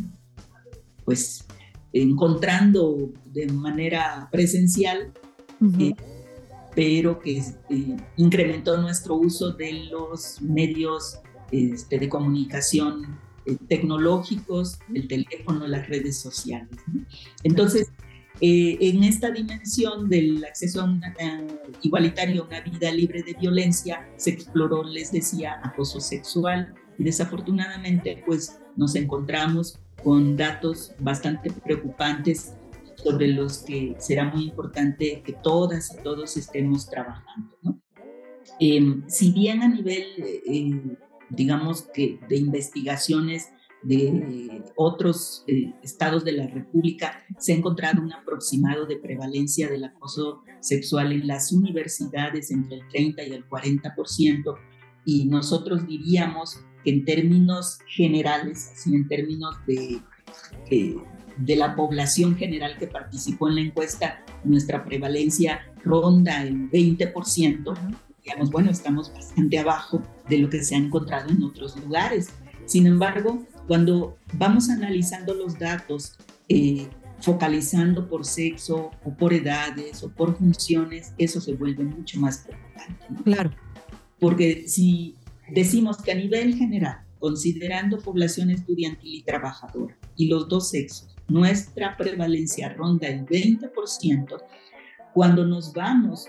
pues 1.06 1.46
encontrando 1.92 3.12
de 3.26 3.48
manera 3.48 4.30
presencial, 4.32 5.12
eh, 5.80 5.94
pero 6.76 7.20
que 7.20 7.40
eh, 7.70 7.98
incrementó 8.18 8.82
nuestro 8.82 9.16
uso 9.16 9.52
de 9.52 9.74
los 9.92 10.42
medios 10.42 11.20
este, 11.52 12.00
de 12.00 12.10
comunicación 12.10 13.20
tecnológicos, 13.68 14.80
el 14.94 15.08
teléfono, 15.08 15.68
las 15.68 15.88
redes 15.90 16.18
sociales. 16.18 16.80
Entonces, 17.44 17.92
eh, 18.42 18.78
en 18.82 19.04
esta 19.04 19.30
dimensión 19.30 20.10
del 20.10 20.44
acceso 20.44 20.88
igualitario 21.82 22.44
a 22.44 22.48
una 22.48 22.62
vida 22.62 22.92
libre 22.92 23.24
de 23.24 23.34
violencia 23.34 24.10
se 24.18 24.32
exploró, 24.32 24.84
les 24.84 25.12
decía, 25.12 25.60
acoso 25.64 26.00
sexual 26.00 26.74
y 26.98 27.04
desafortunadamente 27.04 28.24
pues 28.26 28.60
nos 28.76 28.96
encontramos 28.96 29.80
con 30.04 30.36
datos 30.36 30.94
bastante 31.00 31.52
preocupantes 31.52 32.54
sobre 32.96 33.28
los 33.28 33.60
que 33.60 33.96
será 34.00 34.26
muy 34.26 34.46
importante 34.46 35.22
que 35.26 35.34
todas 35.34 35.94
y 35.94 36.04
todos 36.04 36.36
estemos 36.38 36.90
trabajando. 36.90 37.80
Em, 38.60 39.04
si 39.08 39.32
bien 39.32 39.62
a 39.62 39.68
nivel, 39.68 40.06
eh, 40.18 40.98
digamos 41.30 41.84
que 41.94 42.20
de 42.30 42.38
investigaciones 42.38 43.50
de 43.84 44.64
otros 44.76 45.44
eh, 45.48 45.74
estados 45.84 46.24
de 46.24 46.32
la 46.34 46.48
República, 46.48 47.24
se 47.38 47.54
ha 47.54 47.56
encontrado 47.56 48.02
un 48.02 48.14
aproximado 48.14 48.86
de 48.86 48.98
prevalencia 48.98 49.70
del 49.70 49.84
acoso 49.84 50.42
sexual 50.62 51.12
en 51.12 51.28
las 51.28 51.52
universidades 51.52 52.52
entre 52.52 52.78
el 52.78 52.88
30 52.88 53.24
y 53.24 53.34
el 53.34 53.48
40%, 53.48 54.56
y 55.06 55.26
nosotros 55.26 55.86
diríamos 55.86 56.62
que 56.84 56.92
en 56.92 57.06
términos 57.06 57.80
generales, 57.88 58.72
así 58.74 58.96
en 58.96 59.08
términos 59.08 59.56
de, 59.68 60.02
eh, 60.70 60.96
de 61.38 61.56
la 61.56 61.76
población 61.76 62.36
general 62.36 62.78
que 62.78 62.88
participó 62.88 63.50
en 63.50 63.56
la 63.56 63.62
encuesta, 63.62 64.24
nuestra 64.44 64.86
prevalencia 64.86 65.60
ronda 65.84 66.44
el 66.44 66.70
20%, 66.70 67.74
digamos, 68.24 68.52
bueno, 68.52 68.72
estamos 68.72 69.12
bastante 69.14 69.60
abajo 69.60 70.02
de 70.30 70.38
lo 70.38 70.50
que 70.50 70.64
se 70.64 70.76
ha 70.76 70.78
encontrado 70.78 71.30
en 71.30 71.44
otros 71.44 71.78
lugares. 71.78 72.30
Sin 72.66 72.88
embargo, 72.88 73.46
cuando 73.68 74.18
vamos 74.34 74.70
analizando 74.70 75.34
los 75.34 75.58
datos, 75.58 76.18
eh, 76.50 76.88
focalizando 77.22 78.10
por 78.10 78.26
sexo 78.26 78.92
o 79.04 79.14
por 79.14 79.34
edades 79.34 80.04
o 80.04 80.10
por 80.10 80.38
funciones, 80.38 81.14
eso 81.18 81.40
se 81.40 81.54
vuelve 81.54 81.84
mucho 81.84 82.20
más 82.20 82.40
preocupante. 82.40 83.24
Claro. 83.24 83.52
Porque 84.20 84.68
si 84.68 85.16
decimos 85.50 85.98
que 85.98 86.12
a 86.12 86.16
nivel 86.16 86.56
general, 86.56 87.02
considerando 87.20 88.00
población 88.00 88.50
estudiantil 88.50 89.16
y 89.16 89.24
trabajadora 89.24 89.98
y 90.18 90.28
los 90.28 90.50
dos 90.50 90.70
sexos, 90.70 91.16
nuestra 91.28 91.96
prevalencia 91.96 92.70
ronda 92.70 93.08
el 93.08 93.26
20%, 93.26 94.44
cuando 95.14 95.46
nos 95.46 95.74
vamos 95.74 96.28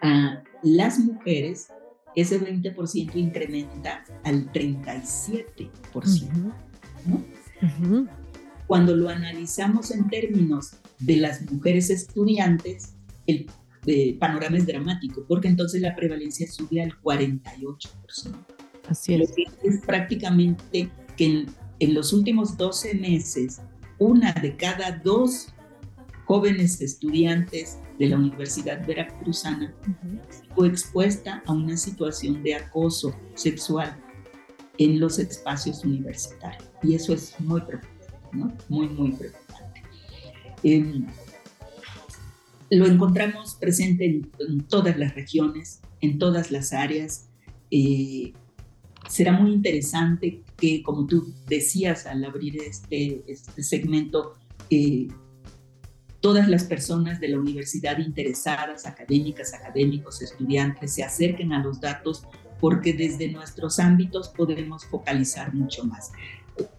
a 0.00 0.42
las 0.62 0.98
mujeres, 0.98 1.68
ese 2.14 2.40
20% 2.40 3.16
incrementa 3.16 4.04
al 4.24 4.50
37%. 4.52 6.54
Cuando 8.66 8.96
lo 8.96 9.08
analizamos 9.08 9.90
en 9.90 10.08
términos 10.08 10.76
de 10.98 11.16
las 11.16 11.50
mujeres 11.50 11.90
estudiantes, 11.90 12.94
el, 13.26 13.46
panorama 14.20 14.58
es 14.58 14.66
dramático, 14.66 15.24
porque 15.26 15.48
entonces 15.48 15.80
la 15.80 15.96
prevalencia 15.96 16.46
sube 16.50 16.82
al 16.82 16.92
48%. 17.02 17.88
Así 18.88 19.14
es. 19.14 19.20
Lo 19.20 19.26
que 19.34 19.44
es 19.68 19.80
prácticamente 19.84 20.90
que 21.16 21.24
en, 21.24 21.46
en 21.80 21.94
los 21.94 22.12
últimos 22.12 22.56
12 22.56 22.94
meses, 22.94 23.60
una 23.98 24.32
de 24.34 24.56
cada 24.56 24.98
dos 24.98 25.48
jóvenes 26.26 26.80
estudiantes 26.80 27.78
de 28.02 28.08
la 28.08 28.16
Universidad 28.16 28.84
Veracruzana 28.84 29.72
fue 30.56 30.66
expuesta 30.66 31.40
a 31.46 31.52
una 31.52 31.76
situación 31.76 32.42
de 32.42 32.56
acoso 32.56 33.14
sexual 33.36 33.96
en 34.78 34.98
los 34.98 35.20
espacios 35.20 35.84
universitarios. 35.84 36.68
Y 36.82 36.96
eso 36.96 37.14
es 37.14 37.38
muy 37.38 37.60
preocupante, 37.60 38.06
¿no? 38.32 38.52
Muy, 38.68 38.88
muy 38.88 39.12
preocupante. 39.12 39.82
Em, 40.64 41.06
lo 42.70 42.86
encontramos 42.86 43.54
presente 43.54 44.04
en, 44.04 44.62
todas 44.62 44.98
las 44.98 45.14
regiones, 45.14 45.80
en 46.00 46.18
todas 46.18 46.50
las 46.50 46.72
áreas. 46.72 47.28
Eh, 47.70 48.32
será 49.08 49.30
muy 49.30 49.52
interesante 49.52 50.42
que, 50.56 50.82
como 50.82 51.06
tú 51.06 51.32
decías 51.46 52.06
al 52.06 52.24
abrir 52.24 52.60
este, 52.62 53.22
este 53.28 53.62
segmento, 53.62 54.34
eh, 54.70 55.06
todas 56.22 56.48
las 56.48 56.64
personas 56.64 57.20
de 57.20 57.28
la 57.28 57.38
universidad 57.38 57.98
interesadas, 57.98 58.86
académicas, 58.86 59.52
académicos, 59.52 60.22
estudiantes, 60.22 60.94
se 60.94 61.02
acerquen 61.02 61.52
a 61.52 61.62
los 61.62 61.80
datos 61.80 62.24
porque 62.60 62.94
desde 62.94 63.30
nuestros 63.30 63.80
ámbitos 63.80 64.28
podemos 64.28 64.86
focalizar 64.86 65.52
mucho 65.52 65.84
más. 65.84 66.12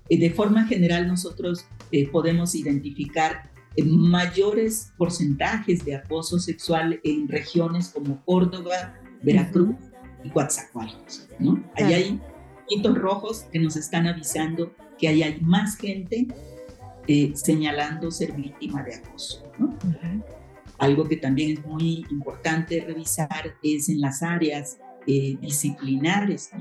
Eh, 0.09 0.17
de 0.17 0.29
forma 0.31 0.65
general, 0.65 1.07
nosotros 1.07 1.65
eh, 1.91 2.07
podemos 2.07 2.55
identificar 2.55 3.51
eh, 3.75 3.83
mayores 3.83 4.93
porcentajes 4.97 5.83
de 5.83 5.97
acoso 5.97 6.39
sexual 6.39 7.01
en 7.03 7.27
regiones 7.27 7.89
como 7.89 8.23
Córdoba, 8.23 8.95
Veracruz 9.23 9.75
y 10.23 10.29
Coatzacoalcos. 10.29 11.27
¿no? 11.37 11.61
Ahí 11.75 11.93
hay 11.93 12.21
hitos 12.69 12.97
rojos 12.97 13.45
que 13.51 13.59
nos 13.59 13.75
están 13.75 14.07
avisando 14.07 14.73
que 14.97 15.09
ahí 15.09 15.21
hay 15.21 15.41
más 15.41 15.75
gente 15.75 16.27
eh, 17.07 17.31
señalando 17.35 18.11
ser 18.11 18.33
víctima 18.33 18.83
de 18.83 18.95
acoso. 18.95 19.43
Algo 20.77 21.07
que 21.07 21.17
también 21.17 21.57
es 21.57 21.65
muy 21.65 22.05
importante 22.09 22.83
revisar 22.85 23.55
es 23.61 23.89
en 23.89 24.01
las 24.01 24.23
áreas 24.23 24.77
eh, 25.07 25.37
disciplinares. 25.39 26.51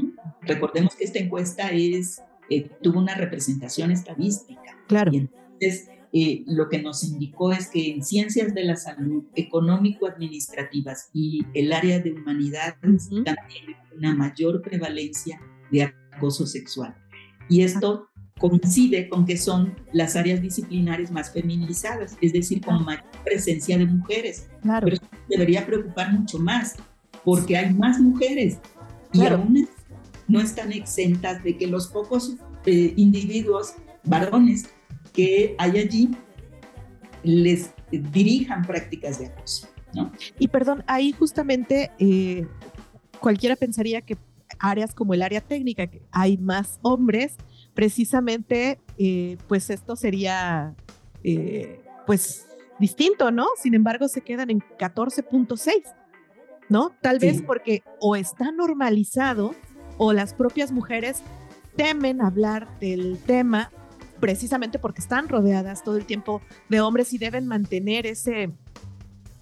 Recordemos 0.43 0.95
que 0.95 1.05
esta 1.05 1.19
encuesta 1.19 1.71
es 1.71 2.21
eh, 2.51 2.69
tuvo 2.83 2.99
una 2.99 3.15
representación 3.15 3.91
estadística. 3.91 4.77
Claro. 4.87 5.11
Y 5.13 5.19
entonces, 5.19 5.89
eh, 6.13 6.45
lo 6.47 6.69
que 6.69 6.83
nos 6.83 7.03
indicó 7.05 7.53
es 7.53 7.69
que 7.69 7.93
en 7.93 8.05
ciencias 8.05 8.55
de 8.55 8.65
la 8.65 8.77
salud, 8.77 9.25
económico-administrativas 9.35 11.09
y 11.15 11.47
el 11.55 11.73
área 11.73 12.01
de 12.01 12.13
humanidades 12.13 13.09
también 13.09 13.37
hay 13.69 13.97
una 13.97 14.15
mayor 14.15 14.61
prevalencia 14.61 15.41
de 15.71 15.95
acoso 16.13 16.47
sexual. 16.47 16.95
Y 17.49 17.63
esto 17.63 18.11
coincide 18.43 19.09
con 19.09 19.25
que 19.25 19.37
son 19.37 19.75
las 19.93 20.17
áreas 20.17 20.43
disciplinares 20.43 21.13
más 21.13 21.33
feminizadas, 21.33 22.17
es 22.21 22.33
decir, 22.33 22.61
con 22.61 22.85
mayor 22.85 23.05
presencia 23.25 23.79
de 23.79 23.87
mujeres. 23.87 24.49
Claro. 24.63 24.87
Pero 24.87 24.97
debería 25.29 25.65
preocupar 25.65 26.13
mucho 26.13 26.41
más, 26.41 26.75
porque 27.25 27.57
hay 27.57 27.73
más 27.73 28.01
mujeres 28.01 28.59
y 29.13 29.25
aún 29.25 29.69
no 30.27 30.41
están 30.41 30.73
exentas 30.73 31.43
de 31.45 31.57
que 31.57 31.69
los 31.69 31.87
pocos 31.87 32.35
eh, 32.67 32.93
individuos 32.97 33.75
varones 34.05 34.69
que 35.13 35.55
hay 35.59 35.79
allí 35.79 36.11
les 37.23 37.71
dirijan 37.91 38.63
prácticas 38.63 39.21
de 39.21 39.27
acoso. 39.27 39.69
¿no? 39.95 40.11
Y 40.39 40.49
perdón, 40.49 40.83
ahí 40.89 41.13
justamente 41.13 41.93
eh, 42.01 42.47
cualquiera 43.21 43.55
pensaría 43.55 44.01
que 44.01 44.17
áreas 44.59 44.95
como 44.95 45.15
el 45.15 45.23
área 45.23 45.41
técnica, 45.41 45.87
que 45.87 46.03
hay 46.11 46.39
más 46.39 46.79
hombres, 46.83 47.37
precisamente, 47.75 48.81
eh, 48.99 49.37
pues 49.49 49.71
esto 49.71 49.97
sería, 49.97 50.75
eh, 51.25 51.81
pues, 52.07 52.47
distinto, 52.79 53.31
¿no? 53.31 53.47
Sin 53.61 53.75
embargo, 53.75 54.09
se 54.09 54.21
quedan 54.21 54.51
en 54.51 54.61
14.6, 54.79 55.83
¿no? 56.69 56.93
Tal 57.01 57.21
sí. 57.21 57.27
vez 57.27 57.43
porque 57.43 57.83
o 58.01 58.17
está 58.17 58.51
normalizado 58.51 59.55
o 59.99 60.13
las 60.13 60.35
propias 60.35 60.73
mujeres 60.73 61.23
temen 61.77 62.21
hablar 62.21 62.79
del 62.81 63.19
tema 63.25 63.71
precisamente 64.21 64.79
porque 64.79 65.01
están 65.01 65.29
rodeadas 65.29 65.83
todo 65.83 65.97
el 65.97 66.07
tiempo 66.07 66.43
de 66.69 66.81
hombres 66.81 67.13
y 67.13 67.19
deben 67.19 67.47
mantener 67.49 68.07
ese, 68.07 68.53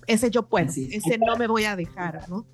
ese 0.06 0.30
yo 0.30 0.48
puedo, 0.48 0.70
sí. 0.70 0.88
ese 0.92 1.18
no 1.18 1.36
me 1.36 1.46
voy 1.46 1.64
a 1.64 1.76
dejar, 1.76 2.28
¿no? 2.28 2.46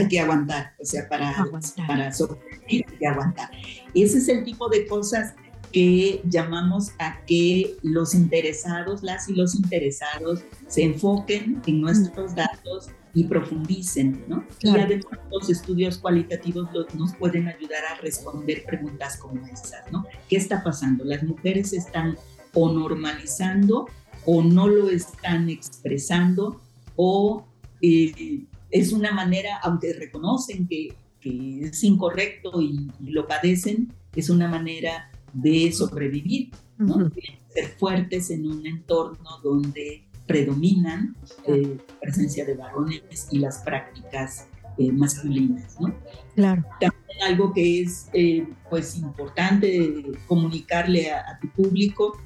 Hay 0.00 0.08
que 0.08 0.20
aguantar, 0.20 0.74
o 0.80 0.84
sea, 0.84 1.08
para, 1.08 1.30
aguantar. 1.30 1.86
para 1.86 2.12
sobrevivir 2.12 2.86
hay 2.88 2.98
que 2.98 3.06
aguantar. 3.06 3.50
Ese 3.94 4.18
es 4.18 4.28
el 4.28 4.44
tipo 4.44 4.68
de 4.68 4.86
cosas 4.86 5.34
que 5.72 6.20
llamamos 6.24 6.90
a 6.98 7.24
que 7.26 7.76
los 7.82 8.14
interesados, 8.14 9.02
las 9.02 9.28
y 9.28 9.34
los 9.34 9.54
interesados, 9.54 10.42
se 10.66 10.82
enfoquen 10.82 11.62
en 11.66 11.80
nuestros 11.80 12.34
datos 12.34 12.88
y 13.14 13.24
profundicen, 13.24 14.24
¿no? 14.28 14.44
Claro. 14.60 14.78
Y 14.78 14.82
además 14.82 15.18
los 15.30 15.50
estudios 15.50 15.98
cualitativos 15.98 16.68
nos 16.94 17.14
pueden 17.16 17.48
ayudar 17.48 17.84
a 17.92 18.00
responder 18.00 18.64
preguntas 18.64 19.16
como 19.16 19.44
esas, 19.46 19.90
¿no? 19.90 20.06
¿Qué 20.28 20.36
está 20.36 20.62
pasando? 20.62 21.04
¿Las 21.04 21.22
mujeres 21.22 21.72
están 21.72 22.16
o 22.54 22.72
normalizando 22.72 23.86
o 24.26 24.42
no 24.42 24.68
lo 24.68 24.90
están 24.90 25.48
expresando 25.48 26.60
o 26.96 27.44
eh, 27.80 28.44
es 28.70 28.92
una 28.92 29.12
manera, 29.12 29.58
aunque 29.62 29.92
reconocen 29.92 30.66
que, 30.66 30.94
que 31.20 31.60
es 31.62 31.82
incorrecto 31.84 32.60
y, 32.60 32.90
y, 33.00 33.10
lo 33.10 33.26
padecen, 33.26 33.92
es 34.14 34.30
una 34.30 34.48
manera 34.48 35.10
de 35.32 35.72
sobrevivir, 35.72 36.50
¿no? 36.78 36.96
Uh 36.96 37.00
-huh. 37.00 37.38
ser 37.52 37.68
fuertes 37.78 38.30
en 38.30 38.46
un 38.46 38.66
entorno 38.66 39.38
donde 39.42 40.04
predominan 40.26 41.16
eh, 41.46 41.76
la 41.88 42.00
presencia 42.00 42.44
de 42.44 42.54
varones 42.54 43.28
y 43.32 43.40
las 43.40 43.58
prácticas 43.58 44.46
eh, 44.78 44.92
masculinas, 44.92 45.80
¿no? 45.80 45.92
Claro. 46.36 46.64
También 46.80 47.22
algo 47.26 47.52
que 47.52 47.82
es, 47.82 48.08
eh, 48.12 48.46
pues, 48.70 48.96
importante 48.96 50.04
comunicarle 50.28 51.10
a, 51.10 51.18
a, 51.18 51.40
tu 51.40 51.48
público 51.48 52.16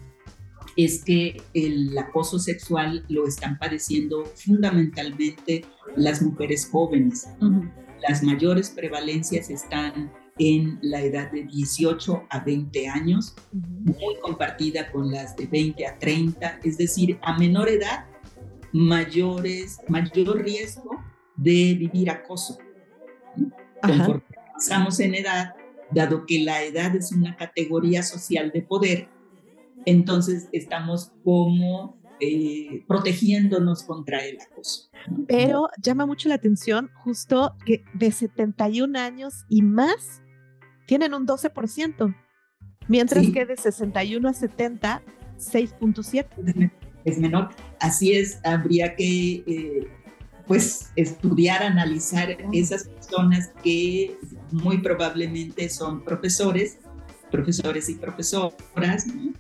es 0.76 1.04
que 1.04 1.40
el 1.54 1.96
acoso 1.96 2.38
sexual 2.38 3.04
lo 3.08 3.26
están 3.26 3.58
padeciendo 3.58 4.24
fundamentalmente 4.24 5.64
las 5.96 6.22
mujeres 6.22 6.68
jóvenes. 6.70 7.28
Uh 7.40 7.46
-huh. 7.46 7.72
Las 8.08 8.22
mayores 8.22 8.70
prevalencias 8.70 9.50
están 9.50 10.12
en 10.38 10.78
la 10.82 11.00
edad 11.00 11.30
de 11.30 11.44
18 11.44 12.24
a 12.28 12.40
20 12.40 12.88
años, 12.88 13.34
uh 13.52 13.56
-huh. 13.56 13.98
muy 14.00 14.16
compartida 14.20 14.90
con 14.90 15.10
las 15.10 15.37
de 15.37 15.46
20 15.46 15.87
a 15.87 15.98
30, 15.98 16.60
es 16.64 16.76
decir, 16.76 17.18
a 17.22 17.38
menor 17.38 17.68
edad, 17.68 18.06
mayores, 18.72 19.78
mayor 19.88 20.42
riesgo 20.42 20.90
de 21.37 21.74
vivir 21.74 22.10
acoso. 22.10 22.58
Conforme 23.80 24.22
avanzamos 24.48 24.98
en 25.00 25.14
edad, 25.14 25.54
dado 25.90 26.26
que 26.26 26.40
la 26.40 26.62
edad 26.62 26.94
es 26.96 27.12
una 27.12 27.37
categoría 27.37 28.02
social 28.02 28.50
de 28.52 28.62
poder, 28.62 29.08
entonces 29.86 30.48
estamos 30.52 31.12
como 31.22 31.98
eh, 32.20 32.84
protegiéndonos 32.86 33.82
contra 33.82 34.24
el 34.24 34.38
acoso. 34.40 34.90
Pero 35.26 35.68
llama 35.82 36.06
mucho 36.06 36.28
la 36.28 36.36
atención 36.36 36.90
justo 37.02 37.56
que 37.66 37.84
de 37.92 38.12
71 38.12 38.98
años 38.98 39.44
y 39.48 39.62
más 39.62 40.22
tienen 40.86 41.12
un 41.12 41.26
12%, 41.26 42.14
mientras 42.88 43.24
sí. 43.24 43.32
que 43.32 43.46
de 43.46 43.56
61 43.56 44.28
a 44.28 44.32
70, 44.32 45.02
6.7. 45.38 46.70
Es 47.04 47.18
menor. 47.18 47.50
Así 47.80 48.12
es, 48.12 48.38
habría 48.44 48.94
que 48.96 49.44
eh, 49.46 49.88
pues 50.46 50.92
estudiar, 50.96 51.62
analizar 51.62 52.36
esas 52.52 52.88
personas 52.88 53.50
que 53.62 54.16
muy 54.52 54.78
probablemente 54.78 55.68
son 55.68 56.04
profesores, 56.04 56.78
profesores 57.30 57.88
y 57.88 57.96
profesoras, 57.96 59.06
¿no? 59.06 59.32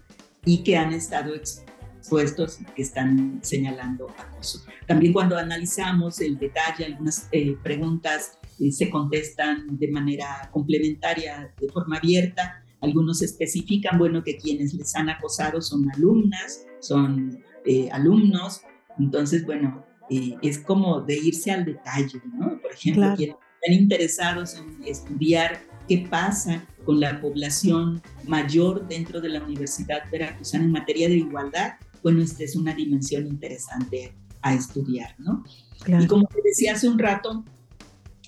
Y 0.44 0.62
que 0.62 0.76
han 0.76 0.92
estado 0.92 1.34
expuestos, 1.34 2.58
que 2.74 2.82
están 2.82 3.40
señalando 3.42 4.08
acoso. 4.18 4.62
También 4.86 5.12
cuando 5.12 5.36
analizamos 5.36 6.20
el 6.20 6.38
detalle, 6.38 6.84
algunas 6.84 7.28
eh, 7.32 7.56
preguntas 7.62 8.38
eh, 8.60 8.70
se 8.70 8.90
contestan 8.90 9.78
de 9.78 9.88
manera 9.90 10.48
complementaria, 10.52 11.52
de 11.60 11.68
forma 11.68 11.96
abierta. 11.96 12.62
Algunos 12.80 13.22
especifican, 13.22 13.98
bueno, 13.98 14.22
que 14.22 14.36
quienes 14.36 14.74
les 14.74 14.94
han 14.94 15.08
acosado 15.08 15.60
son 15.60 15.90
alumnas, 15.94 16.66
son 16.80 17.42
eh, 17.64 17.88
alumnos. 17.90 18.62
Entonces, 18.98 19.44
bueno, 19.44 19.84
eh, 20.10 20.36
es 20.42 20.58
como 20.58 21.00
de 21.00 21.16
irse 21.16 21.50
al 21.50 21.64
detalle, 21.64 22.20
¿no? 22.38 22.60
Por 22.60 22.72
ejemplo, 22.72 23.02
claro. 23.02 23.16
quienes 23.16 23.36
están 23.60 23.82
interesados 23.82 24.54
en 24.54 24.84
estudiar 24.84 25.60
qué 25.88 26.06
pasa 26.10 26.64
con 26.84 27.00
la 27.00 27.20
población 27.20 28.02
mayor 28.26 28.86
dentro 28.88 29.20
de 29.20 29.30
la 29.30 29.42
Universidad 29.42 30.02
Veracruzana 30.10 30.64
en 30.64 30.72
materia 30.72 31.08
de 31.08 31.16
igualdad, 31.16 31.74
bueno, 32.02 32.22
esta 32.22 32.44
es 32.44 32.54
una 32.56 32.74
dimensión 32.74 33.26
interesante 33.26 34.14
a 34.42 34.54
estudiar, 34.54 35.14
¿no? 35.18 35.42
Claro. 35.82 36.04
Y 36.04 36.06
como 36.06 36.26
te 36.26 36.42
decía 36.42 36.74
hace 36.74 36.88
un 36.88 36.98
rato, 36.98 37.44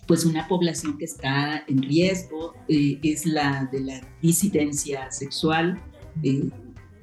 pues 0.07 0.25
una 0.25 0.49
población 0.49 0.97
que 0.99 1.05
está 1.05 1.65
en 1.67 1.83
riesgo 1.83 2.55
eh, 2.69 2.99
es 3.03 3.27
la 3.27 3.69
de 3.71 3.81
la 3.81 4.01
disidencia 4.23 5.11
sexual, 5.11 5.81
eh, 6.23 6.49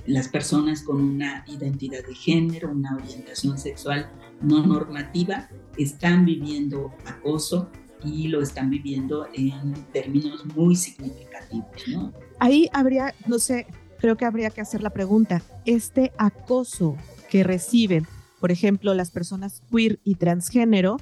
las 0.05 0.27
personas 0.27 0.81
con 0.81 1.01
una 1.01 1.45
identidad 1.47 2.05
de 2.05 2.15
género, 2.15 2.71
una 2.71 2.95
orientación 2.95 3.57
sexual 3.57 4.11
no 4.41 4.65
normativa, 4.65 5.49
están 5.77 6.25
viviendo 6.25 6.91
acoso 7.05 7.69
y 8.03 8.27
lo 8.27 8.41
están 8.41 8.69
viviendo 8.69 9.27
en 9.33 9.73
términos 9.91 10.45
muy 10.55 10.75
significativos. 10.75 11.67
¿no? 11.87 12.13
Ahí 12.39 12.69
habría, 12.73 13.13
no 13.27 13.39
sé, 13.39 13.67
creo 13.99 14.17
que 14.17 14.25
habría 14.25 14.49
que 14.49 14.61
hacer 14.61 14.81
la 14.81 14.89
pregunta, 14.89 15.41
este 15.65 16.11
acoso 16.17 16.97
que 17.29 17.43
reciben, 17.43 18.05
por 18.39 18.51
ejemplo, 18.51 18.93
las 18.93 19.11
personas 19.11 19.61
queer 19.71 19.99
y 20.03 20.15
transgénero, 20.15 20.97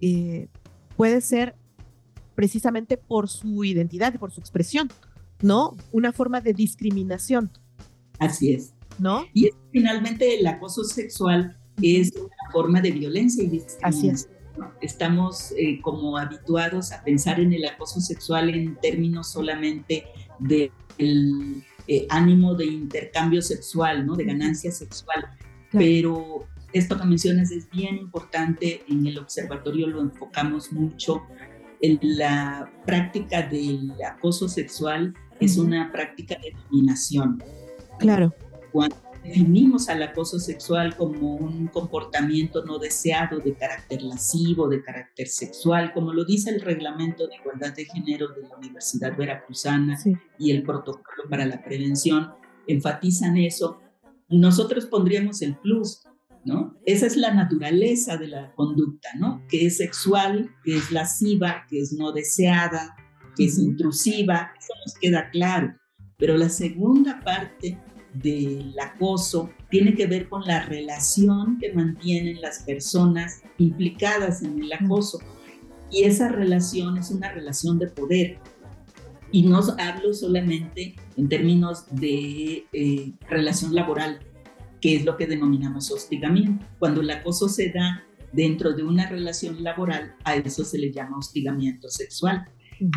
eh, 0.00 0.48
puede 0.96 1.20
ser 1.20 1.54
precisamente 2.34 2.96
por 2.96 3.28
su 3.28 3.64
identidad 3.64 4.14
por 4.18 4.30
su 4.32 4.40
expresión, 4.40 4.90
¿no? 5.40 5.76
Una 5.92 6.12
forma 6.12 6.40
de 6.40 6.52
discriminación. 6.52 7.50
Así 8.18 8.52
es. 8.52 8.74
¿No? 8.98 9.24
Y 9.32 9.46
es, 9.46 9.54
finalmente 9.72 10.38
el 10.38 10.46
acoso 10.46 10.84
sexual 10.84 11.58
es 11.82 12.12
una 12.16 12.52
forma 12.52 12.80
de 12.80 12.92
violencia 12.92 13.42
y 13.42 13.48
discriminación. 13.48 13.82
Así 13.82 14.08
es. 14.08 14.28
Estamos 14.80 15.52
eh, 15.58 15.80
como 15.80 16.16
habituados 16.16 16.92
a 16.92 17.02
pensar 17.02 17.40
en 17.40 17.52
el 17.52 17.64
acoso 17.64 18.00
sexual 18.00 18.50
en 18.50 18.76
términos 18.76 19.30
solamente 19.32 20.06
del 20.38 20.70
de 20.98 21.64
eh, 21.86 22.06
ánimo 22.08 22.54
de 22.54 22.66
intercambio 22.66 23.42
sexual, 23.42 24.06
¿no? 24.06 24.16
de 24.16 24.24
ganancia 24.24 24.70
sexual, 24.70 25.20
claro. 25.20 25.38
pero 25.72 26.46
esto 26.72 26.98
que 26.98 27.04
mencionas 27.04 27.50
es 27.50 27.70
bien 27.70 27.96
importante, 27.96 28.82
en 28.88 29.06
el 29.06 29.18
observatorio 29.18 29.86
lo 29.86 30.00
enfocamos 30.00 30.72
mucho, 30.72 31.22
en 31.80 31.98
la 32.00 32.70
práctica 32.86 33.42
del 33.42 33.92
acoso 34.02 34.48
sexual 34.48 35.14
es 35.40 35.58
una 35.58 35.92
práctica 35.92 36.36
de 36.42 36.52
dominación. 36.52 37.42
Claro. 37.98 38.34
Cuando 38.72 38.96
definimos 39.24 39.88
al 39.88 40.02
acoso 40.02 40.38
sexual 40.38 40.96
como 40.96 41.36
un 41.36 41.68
comportamiento 41.68 42.64
no 42.64 42.78
deseado 42.78 43.38
de 43.38 43.54
carácter 43.54 44.02
lascivo, 44.02 44.68
de 44.68 44.82
carácter 44.82 45.28
sexual, 45.28 45.92
como 45.94 46.12
lo 46.12 46.24
dice 46.24 46.50
el 46.50 46.60
reglamento 46.60 47.26
de 47.26 47.36
igualdad 47.36 47.74
de 47.74 47.86
género 47.86 48.28
de 48.28 48.42
la 48.42 48.56
Universidad 48.56 49.16
Veracruzana 49.16 49.98
y 50.38 50.50
el 50.50 50.62
protocolo 50.62 51.24
para 51.30 51.46
la 51.46 51.62
prevención, 51.64 52.32
enfatizan 52.66 53.38
eso. 53.38 53.80
Nosotros 54.28 54.86
pondríamos 54.86 55.40
el 55.40 55.56
plus, 55.56 56.02
¿no? 56.44 56.76
Esa 56.84 57.06
es 57.06 57.16
la 57.16 57.32
naturaleza 57.32 58.18
de 58.18 58.28
la 58.28 58.52
conducta, 58.54 59.08
¿no? 59.18 59.42
Que 59.48 59.66
es 59.66 59.78
sexual, 59.78 60.50
que 60.64 60.76
es 60.76 60.92
lasciva, 60.92 61.64
que 61.70 61.80
es 61.80 61.94
no 61.94 62.12
deseada, 62.12 62.94
que 63.36 63.46
es 63.46 63.58
intrusiva, 63.58 64.52
eso 64.58 64.72
nos 64.84 64.94
queda 64.98 65.30
claro. 65.30 65.74
Pero 66.18 66.36
la 66.36 66.50
segunda 66.50 67.20
parte 67.24 67.78
del 68.14 68.74
acoso 68.78 69.50
tiene 69.70 69.94
que 69.94 70.06
ver 70.06 70.28
con 70.28 70.42
la 70.44 70.64
relación 70.64 71.58
que 71.58 71.72
mantienen 71.72 72.40
las 72.40 72.62
personas 72.62 73.42
implicadas 73.58 74.42
en 74.42 74.62
el 74.62 74.72
acoso. 74.72 75.18
Y 75.90 76.04
esa 76.04 76.28
relación 76.28 76.96
es 76.96 77.10
una 77.10 77.32
relación 77.32 77.78
de 77.78 77.88
poder. 77.88 78.38
Y 79.32 79.42
no 79.42 79.60
hablo 79.78 80.14
solamente 80.14 80.94
en 81.16 81.28
términos 81.28 81.86
de 81.90 82.66
eh, 82.72 83.12
relación 83.28 83.74
laboral, 83.74 84.20
que 84.80 84.96
es 84.96 85.04
lo 85.04 85.16
que 85.16 85.26
denominamos 85.26 85.90
hostigamiento. 85.90 86.64
Cuando 86.78 87.00
el 87.00 87.10
acoso 87.10 87.48
se 87.48 87.70
da 87.70 88.04
dentro 88.32 88.72
de 88.72 88.84
una 88.84 89.08
relación 89.08 89.62
laboral, 89.62 90.14
a 90.24 90.36
eso 90.36 90.64
se 90.64 90.78
le 90.78 90.92
llama 90.92 91.18
hostigamiento 91.18 91.88
sexual. 91.90 92.44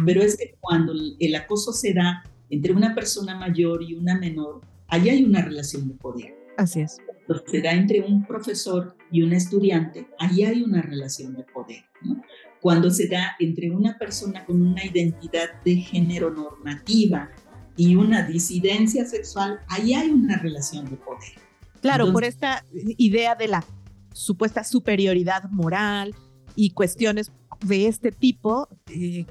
Pero 0.06 0.22
es 0.22 0.38
que 0.38 0.56
cuando 0.60 0.94
el 1.20 1.36
acoso 1.36 1.72
se 1.72 1.94
da 1.94 2.24
entre 2.50 2.74
una 2.74 2.94
persona 2.96 3.36
mayor 3.36 3.84
y 3.84 3.96
una 3.96 4.18
menor, 4.18 4.62
Allí 4.88 5.10
hay 5.10 5.24
una 5.24 5.42
relación 5.42 5.88
de 5.88 5.94
poder. 5.96 6.36
Así 6.58 6.82
es. 6.82 6.98
se 7.46 7.62
da 7.62 7.72
entre 7.72 8.02
un 8.02 8.26
profesor 8.26 8.96
y 9.12 9.22
un 9.22 9.34
estudiante, 9.34 10.08
allí 10.20 10.44
hay 10.44 10.64
una 10.64 10.82
relación 10.82 11.36
de 11.36 11.44
poder. 11.44 11.84
Cuando 12.62 12.90
se 12.90 13.08
da 13.08 13.36
entre 13.40 13.70
una 13.70 13.98
persona 13.98 14.46
con 14.46 14.62
una 14.62 14.84
identidad 14.84 15.62
de 15.64 15.76
género 15.76 16.32
normativa 16.32 17.30
y 17.76 17.96
una 17.96 18.24
disidencia 18.28 19.06
sexual, 19.06 19.60
allí 19.68 19.94
hay 19.94 20.10
una 20.10 20.38
relación 20.38 20.90
de 20.90 20.98
poder. 20.98 21.34
Claro, 21.82 22.12
por 22.12 22.24
esta 22.24 22.66
idea 22.74 23.36
de 23.36 23.48
la 23.48 23.64
supuesta 24.14 24.64
superioridad 24.64 25.44
moral 25.52 26.16
y 26.56 26.72
cuestiones 26.72 27.32
de 27.64 27.88
este 27.88 28.12
tipo, 28.12 28.68
eh, 28.90 29.26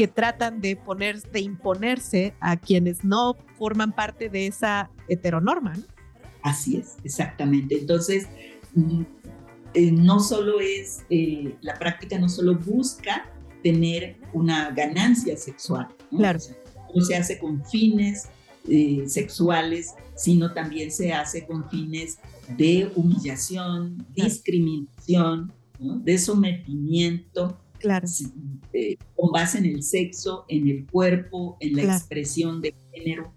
que 0.00 0.08
tratan 0.08 0.62
de, 0.62 0.76
poner, 0.76 1.20
de 1.20 1.40
imponerse 1.40 2.32
a 2.40 2.56
quienes 2.56 3.04
no 3.04 3.36
forman 3.58 3.92
parte 3.92 4.30
de 4.30 4.46
esa 4.46 4.88
heteronorma. 5.08 5.74
Así 6.40 6.78
es, 6.78 6.96
exactamente. 7.04 7.76
Entonces, 7.78 8.26
mm, 8.74 9.02
eh, 9.74 9.92
no 9.92 10.20
solo 10.20 10.58
es, 10.58 11.00
eh, 11.10 11.54
la 11.60 11.78
práctica 11.78 12.18
no 12.18 12.30
solo 12.30 12.54
busca 12.54 13.30
tener 13.62 14.16
una 14.32 14.70
ganancia 14.70 15.36
sexual, 15.36 15.88
claro. 16.08 16.38
no 16.94 17.02
se 17.02 17.14
hace 17.14 17.38
con 17.38 17.62
fines 17.66 18.26
eh, 18.70 19.04
sexuales, 19.06 19.96
sino 20.16 20.54
también 20.54 20.90
se 20.90 21.12
hace 21.12 21.46
con 21.46 21.68
fines 21.68 22.20
de 22.56 22.90
humillación, 22.94 24.06
discriminación, 24.14 25.52
de 25.78 26.16
sometimiento 26.16 27.58
Claro. 27.80 28.06
Eh, 28.72 28.96
con 29.16 29.32
base 29.32 29.58
en 29.58 29.66
el 29.66 29.82
sexo, 29.82 30.44
en 30.48 30.68
el 30.68 30.86
cuerpo, 30.86 31.56
en 31.60 31.76
la 31.76 31.96
expresión 31.96 32.60
de 32.60 32.74
género. 32.92 33.32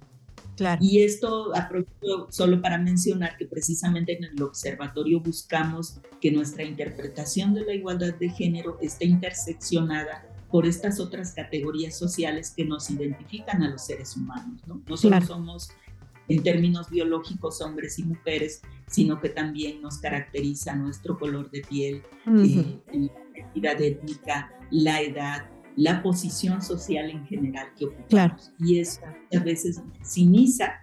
Claro. 0.55 0.79
Y 0.83 1.01
esto 1.01 1.55
aprovecho 1.55 2.27
solo 2.29 2.61
para 2.61 2.77
mencionar 2.77 3.37
que 3.37 3.47
precisamente 3.47 4.15
en 4.15 4.25
el 4.25 4.43
observatorio 4.43 5.19
buscamos 5.19 5.99
que 6.21 6.31
nuestra 6.31 6.63
interpretación 6.63 7.55
de 7.55 7.65
la 7.65 7.73
igualdad 7.73 8.13
de 8.13 8.29
género 8.29 8.77
esté 8.79 9.05
interseccionada 9.05 10.27
por 10.51 10.67
estas 10.67 10.99
otras 10.99 11.33
categorías 11.33 11.97
sociales 11.97 12.53
que 12.55 12.65
nos 12.65 12.91
identifican 12.91 13.63
a 13.63 13.71
los 13.71 13.85
seres 13.85 14.15
humanos. 14.15 14.61
No, 14.67 14.83
no 14.87 14.97
solo 14.97 15.19
somos 15.21 15.69
en 16.27 16.43
términos 16.43 16.89
biológicos 16.89 17.61
hombres 17.61 17.97
y 17.99 18.03
mujeres, 18.03 18.61
sino 18.87 19.19
que 19.19 19.29
también 19.29 19.81
nos 19.81 19.97
caracteriza 19.97 20.75
nuestro 20.75 21.17
color 21.17 21.49
de 21.51 21.61
piel, 21.61 22.03
étnica, 23.55 24.51
la 24.71 25.01
edad, 25.01 25.49
la 25.75 26.01
posición 26.03 26.61
social 26.61 27.09
en 27.09 27.25
general 27.25 27.67
que 27.77 27.85
ocupamos. 27.85 28.09
Claro. 28.09 28.35
Y 28.59 28.79
eso 28.79 29.01
a 29.05 29.39
veces 29.39 29.81
minimiza 30.15 30.81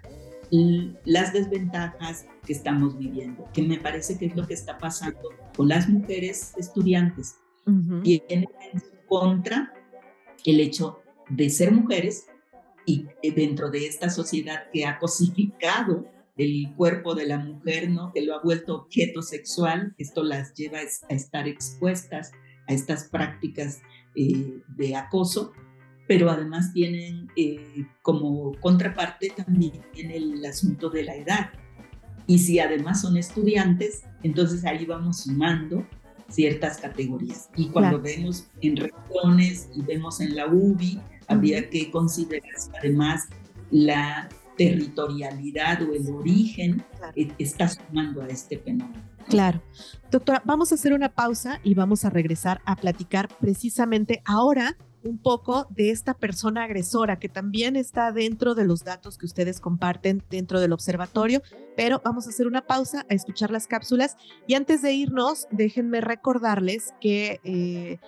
las 1.05 1.33
desventajas 1.33 2.27
que 2.45 2.53
estamos 2.53 2.99
viviendo, 2.99 3.49
que 3.53 3.63
me 3.63 3.79
parece 3.79 4.19
que 4.19 4.27
es 4.27 4.37
lo 4.37 4.47
que 4.47 4.55
está 4.55 4.79
pasando 4.79 5.31
con 5.57 5.69
las 5.69 5.89
mujeres 5.89 6.55
estudiantes. 6.57 7.37
y 8.03 8.23
en 8.29 8.47
contra 9.07 9.73
el 10.45 10.59
hecho 10.59 11.01
de 11.29 11.51
ser 11.51 11.71
mujeres 11.71 12.27
y 12.85 13.07
dentro 13.31 13.71
de 13.71 13.87
esta 13.87 14.11
sociedad 14.11 14.65
que 14.73 14.87
ha 14.87 14.99
cosificado 14.99 16.07
el 16.37 16.73
cuerpo 16.75 17.15
de 17.15 17.27
la 17.27 17.39
mujer, 17.39 17.91
¿no? 17.91 18.13
que 18.13 18.23
lo 18.23 18.35
ha 18.35 18.43
vuelto 18.43 18.75
objeto 18.75 19.23
sexual, 19.23 19.95
esto 19.99 20.23
las 20.23 20.55
lleva 20.55 20.79
a 20.79 21.15
estar 21.15 21.47
expuestas 21.47 22.33
a 22.71 22.73
estas 22.73 23.05
prácticas 23.05 23.83
eh, 24.15 24.61
de 24.69 24.97
acoso, 24.97 25.53
pero 26.07 26.31
además 26.31 26.73
tienen 26.73 27.29
eh, 27.37 27.87
como 28.03 28.53
contraparte 28.61 29.31
también 29.31 29.83
el 29.95 30.45
asunto 30.45 30.89
de 30.89 31.05
la 31.05 31.17
edad. 31.17 31.51
Y 32.27 32.39
si 32.39 32.61
además 32.61 33.01
son 33.01 33.17
estudiantes, 33.17 34.05
entonces 34.23 34.65
ahí 34.65 34.87
vamos 34.87 35.23
sumando 35.23 35.85
ciertas 36.29 36.79
categorías. 36.79 37.51
Y 37.57 37.69
cuando 37.69 38.01
vemos 38.01 38.49
en 38.61 38.77
regiones 38.77 39.69
y 39.75 39.83
vemos 39.83 40.21
en 40.21 40.37
la 40.37 40.47
UBI, 40.47 41.01
habría 41.27 41.69
que 41.69 41.91
considerar 41.91 42.51
además 42.79 43.29
la 43.71 44.29
territorialidad 44.61 45.83
o 45.83 45.95
el 45.95 46.07
origen 46.15 46.85
que 47.15 47.33
está 47.39 47.69
sumando 47.69 48.23
a 48.23 48.29
este 48.29 48.59
fenómeno. 48.59 49.03
Claro. 49.29 49.63
Doctora, 50.11 50.43
vamos 50.45 50.73
a 50.73 50.75
hacer 50.75 50.93
una 50.93 51.09
pausa 51.09 51.61
y 51.65 51.75
vamos 51.75 52.05
a 52.05 52.11
regresar 52.11 52.61
a 52.67 52.77
platicar 52.77 53.29
precisamente 53.41 54.23
ahora 54.25 54.77
un 55.03 55.17
poco 55.17 55.67
de 55.71 55.91
esta 55.91 56.13
persona 56.13 56.65
agresora 56.65 57.19
que 57.19 57.31
también 57.31 57.75
está 57.77 58.13
dentro 58.13 58.55
de 58.55 58.67
los 58.67 58.85
datos 58.85 59.17
que 59.17 59.25
ustedes 59.25 59.59
comparten 59.59 60.23
dentro 60.29 60.61
del 60.61 60.75
observatorio, 60.75 61.41
pero 61.75 62.03
vamos 62.05 62.27
a 62.27 62.31
hacer 62.31 62.47
una 62.47 62.67
pausa 62.67 63.07
a 63.09 63.15
escuchar 63.15 63.51
las 63.51 63.67
cápsulas 63.67 64.17
y 64.47 64.55
antes 64.55 64.83
de 64.83 64.93
irnos, 64.93 65.47
déjenme 65.51 66.03
recordarles 66.03 66.93
que 67.01 67.41
eh, 67.45 67.99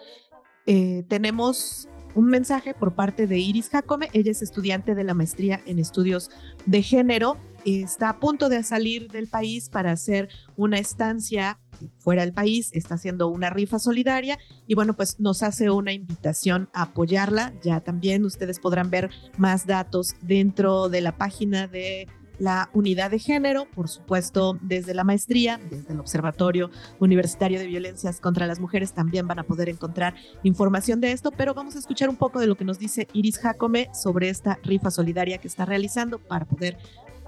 eh, 0.66 1.04
tenemos 1.08 1.88
un 2.14 2.26
mensaje 2.26 2.74
por 2.74 2.94
parte 2.94 3.26
de 3.26 3.38
Iris 3.38 3.68
Jacome. 3.70 4.08
Ella 4.12 4.30
es 4.30 4.42
estudiante 4.42 4.94
de 4.94 5.04
la 5.04 5.14
maestría 5.14 5.60
en 5.66 5.78
estudios 5.78 6.30
de 6.66 6.82
género. 6.82 7.36
Está 7.64 8.08
a 8.08 8.20
punto 8.20 8.48
de 8.48 8.62
salir 8.62 9.10
del 9.10 9.28
país 9.28 9.68
para 9.68 9.92
hacer 9.92 10.28
una 10.56 10.78
estancia 10.78 11.60
fuera 11.98 12.22
del 12.22 12.32
país, 12.32 12.70
está 12.72 12.94
haciendo 12.94 13.28
una 13.28 13.50
rifa 13.50 13.78
solidaria 13.78 14.38
y 14.66 14.74
bueno, 14.74 14.94
pues 14.94 15.18
nos 15.20 15.42
hace 15.42 15.70
una 15.70 15.92
invitación 15.92 16.68
a 16.72 16.82
apoyarla. 16.82 17.52
Ya 17.62 17.80
también 17.80 18.24
ustedes 18.24 18.58
podrán 18.58 18.90
ver 18.90 19.10
más 19.36 19.66
datos 19.66 20.14
dentro 20.22 20.88
de 20.88 21.00
la 21.00 21.16
página 21.16 21.66
de 21.66 22.08
la 22.38 22.70
unidad 22.72 23.10
de 23.10 23.18
género, 23.18 23.66
por 23.74 23.88
supuesto, 23.88 24.58
desde 24.60 24.94
la 24.94 25.04
maestría, 25.04 25.58
desde 25.70 25.92
el 25.92 26.00
Observatorio 26.00 26.70
Universitario 26.98 27.58
de 27.58 27.66
Violencias 27.66 28.20
contra 28.20 28.46
las 28.46 28.60
Mujeres, 28.60 28.92
también 28.92 29.26
van 29.26 29.38
a 29.38 29.44
poder 29.44 29.68
encontrar 29.68 30.14
información 30.42 31.00
de 31.00 31.12
esto, 31.12 31.30
pero 31.30 31.54
vamos 31.54 31.76
a 31.76 31.78
escuchar 31.78 32.08
un 32.08 32.16
poco 32.16 32.40
de 32.40 32.46
lo 32.46 32.56
que 32.56 32.64
nos 32.64 32.78
dice 32.78 33.08
Iris 33.12 33.38
Jacome 33.38 33.90
sobre 33.94 34.28
esta 34.28 34.58
rifa 34.62 34.90
solidaria 34.90 35.38
que 35.38 35.48
está 35.48 35.64
realizando 35.64 36.18
para 36.18 36.44
poder 36.44 36.78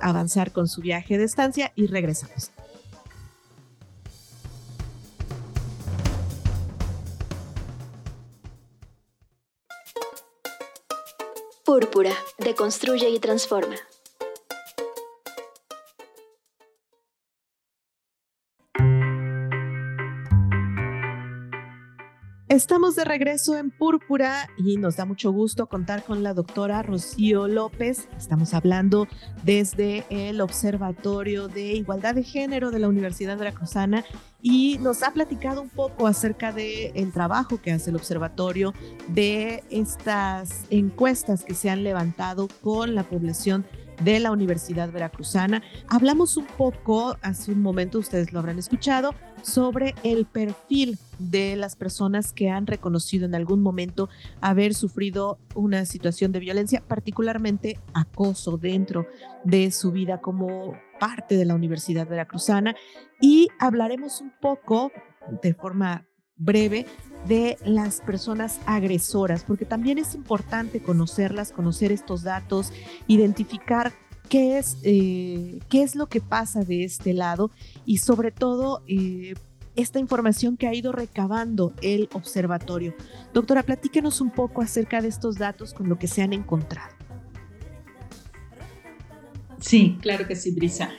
avanzar 0.01 0.53
con 0.53 0.69
su 0.69 0.81
viaje 0.81 1.19
de 1.19 1.25
estancia 1.25 1.73
y 1.77 1.87
regresamos. 1.87 2.51
Púrpura, 11.65 12.13
deconstruye 12.39 13.09
y 13.09 13.19
transforma. 13.19 13.77
Estamos 22.55 22.95
de 22.95 23.05
regreso 23.05 23.59
en 23.59 23.73
Púrpura 23.73 24.49
y 24.57 24.77
nos 24.77 24.95
da 24.95 25.05
mucho 25.05 25.33
gusto 25.33 25.67
contar 25.67 26.05
con 26.05 26.23
la 26.23 26.35
doctora 26.35 26.85
Rocío 26.85 27.49
López. 27.49 28.09
Estamos 28.17 28.55
hablando 28.55 29.09
desde 29.43 30.05
el 30.09 30.41
Observatorio 30.41 31.49
de 31.49 31.73
Igualdad 31.73 32.15
de 32.15 32.23
Género 32.23 32.71
de 32.71 32.79
la 32.79 32.89
Universidad 32.89 33.37
Veracruzana 33.37 34.05
y 34.41 34.79
nos 34.79 35.03
ha 35.03 35.11
platicado 35.13 35.63
un 35.63 35.69
poco 35.69 36.07
acerca 36.07 36.53
del 36.53 36.93
el 36.95 37.11
trabajo 37.13 37.61
que 37.61 37.73
hace 37.73 37.91
el 37.91 37.97
observatorio, 37.97 38.73
de 39.09 39.65
estas 39.71 40.67
encuestas 40.71 41.45
que 41.45 41.55
se 41.55 41.71
han 41.71 41.83
levantado 41.83 42.47
con 42.63 42.95
la 42.95 43.03
población 43.03 43.67
de 44.03 44.21
la 44.21 44.31
Universidad 44.31 44.91
Veracruzana. 44.91 45.63
Hablamos 45.89 46.37
un 46.37 46.47
poco, 46.47 47.17
hace 47.23 47.53
un 47.53 47.63
momento 47.63 47.99
ustedes 47.99 48.33
lo 48.33 48.41
habrán 48.41 48.59
escuchado, 48.59 49.15
sobre 49.43 49.95
el 50.03 50.25
perfil 50.27 50.99
de 51.19 51.57
las 51.57 51.77
personas 51.77 52.33
que 52.33 52.51
han 52.51 52.67
reconocido 52.67 53.27
en 53.27 53.35
algún 53.35 53.63
momento 53.63 54.09
haber 54.41 54.75
sufrido 54.75 55.39
una 55.55 55.85
situación 55.85 56.33
de 56.33 56.41
violencia, 56.41 56.83
particularmente 56.87 57.79
acoso 57.93 58.57
dentro 58.57 59.07
de 59.45 59.71
su 59.71 59.93
vida 59.93 60.21
como 60.21 60.75
parte 60.99 61.37
de 61.37 61.45
la 61.45 61.55
Universidad 61.55 62.09
Veracruzana. 62.09 62.75
Y 63.21 63.49
hablaremos 63.59 64.21
un 64.21 64.33
poco 64.41 64.91
de 65.43 65.55
forma 65.55 66.07
breve 66.37 66.87
de 67.27 67.57
las 67.65 68.01
personas 68.01 68.61
agresoras, 68.67 69.45
porque 69.45 69.65
también 69.65 69.99
es 69.99 70.15
importante 70.15 70.81
conocerlas, 70.81 71.53
conocer 71.53 71.93
estos 71.93 72.23
datos, 72.23 72.73
identificar 73.07 73.93
qué 74.29 74.59
es, 74.59 74.77
eh, 74.83 75.61
qué 75.69 75.83
es 75.83 75.97
lo 75.97 76.07
que 76.07 76.21
pasa 76.21 76.65
de 76.65 76.85
este 76.85 77.13
lado 77.13 77.51
y 77.87 77.99
sobre 77.99 78.31
todo 78.31 78.83
eh, 78.87 79.35
esta 79.77 79.99
información 79.99 80.57
que 80.57 80.67
ha 80.67 80.75
ido 80.75 80.93
recabando 80.93 81.73
el 81.83 82.09
observatorio. 82.13 82.95
Doctora, 83.33 83.63
platíquenos 83.63 84.21
un 84.21 84.31
poco 84.31 84.63
acerca 84.63 85.01
de 85.01 85.09
estos 85.09 85.37
datos 85.37 85.75
con 85.75 85.89
lo 85.89 85.99
que 85.99 86.07
se 86.07 86.23
han 86.23 86.33
encontrado. 86.33 86.95
Sí, 89.61 89.97
claro 90.01 90.27
que 90.27 90.37
sí, 90.37 90.51
Brisa. 90.51 90.91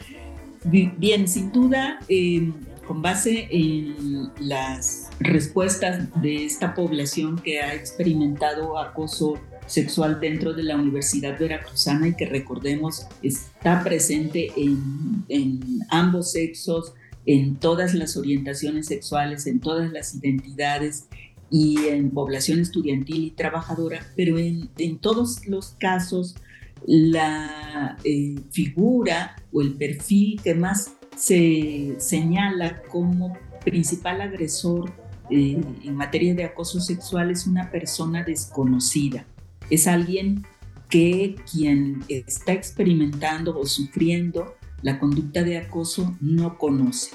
Bien, 0.63 1.28
sin 1.28 1.52
duda, 1.52 2.00
eh, 2.10 2.52
con 2.86 3.02
base 3.02 3.48
en 3.52 4.32
las 4.39 5.10
respuestas 5.19 6.10
de 6.21 6.45
esta 6.45 6.74
población 6.74 7.38
que 7.38 7.62
ha 7.62 7.74
experimentado 7.74 8.78
acoso 8.78 9.39
sexual 9.67 10.19
dentro 10.19 10.54
de 10.54 10.63
la 10.63 10.76
Universidad 10.76 11.39
Veracruzana 11.39 12.08
y 12.10 12.15
que 12.15 12.26
recordemos 12.26 13.08
está 13.24 13.84
presente 13.84 14.52
en, 14.56 15.80
ambos 15.89 16.32
sexos, 16.32 16.93
en 17.26 17.56
todas 17.56 17.93
las 17.93 18.15
orientaciones 18.17 18.86
sexuales, 18.88 19.48
en 19.48 19.60
todas 19.60 19.91
las 19.91 20.13
identidades 20.15 21.06
y 21.50 21.88
en 21.88 22.12
población 22.12 22.60
estudiantil 22.60 23.26
y 23.26 23.32
trabajadora, 23.32 24.06
pero 24.15 24.38
en, 24.38 24.69
todos 25.00 25.48
los 25.48 25.69
casos 25.80 26.36
la 26.86 27.98
eh, 28.04 28.36
figura 28.52 29.36
o 29.52 29.62
el 29.62 29.74
perfil 29.74 30.39
que 30.43 30.54
más 30.54 30.91
se 31.15 31.95
señala 31.99 32.82
como 32.84 33.38
principal 33.63 34.21
agresor 34.21 34.91
eh, 35.30 35.60
en 35.84 35.95
materia 35.95 36.36
de 36.36 36.43
acoso 36.43 36.80
sexual 36.80 37.32
es 37.32 37.47
una 37.47 37.71
persona 37.71 38.23
desconocida. 38.23 39.25
Es 39.69 39.88
alguien 39.88 40.45
que 40.89 41.36
quien 41.51 42.04
está 42.08 42.54
experimentando 42.54 43.58
o 43.58 43.65
sufriendo 43.65 44.56
la 44.84 44.99
conducta 44.99 45.43
de 45.43 45.58
acoso 45.58 46.15
no 46.21 46.58
conoce. 46.58 47.12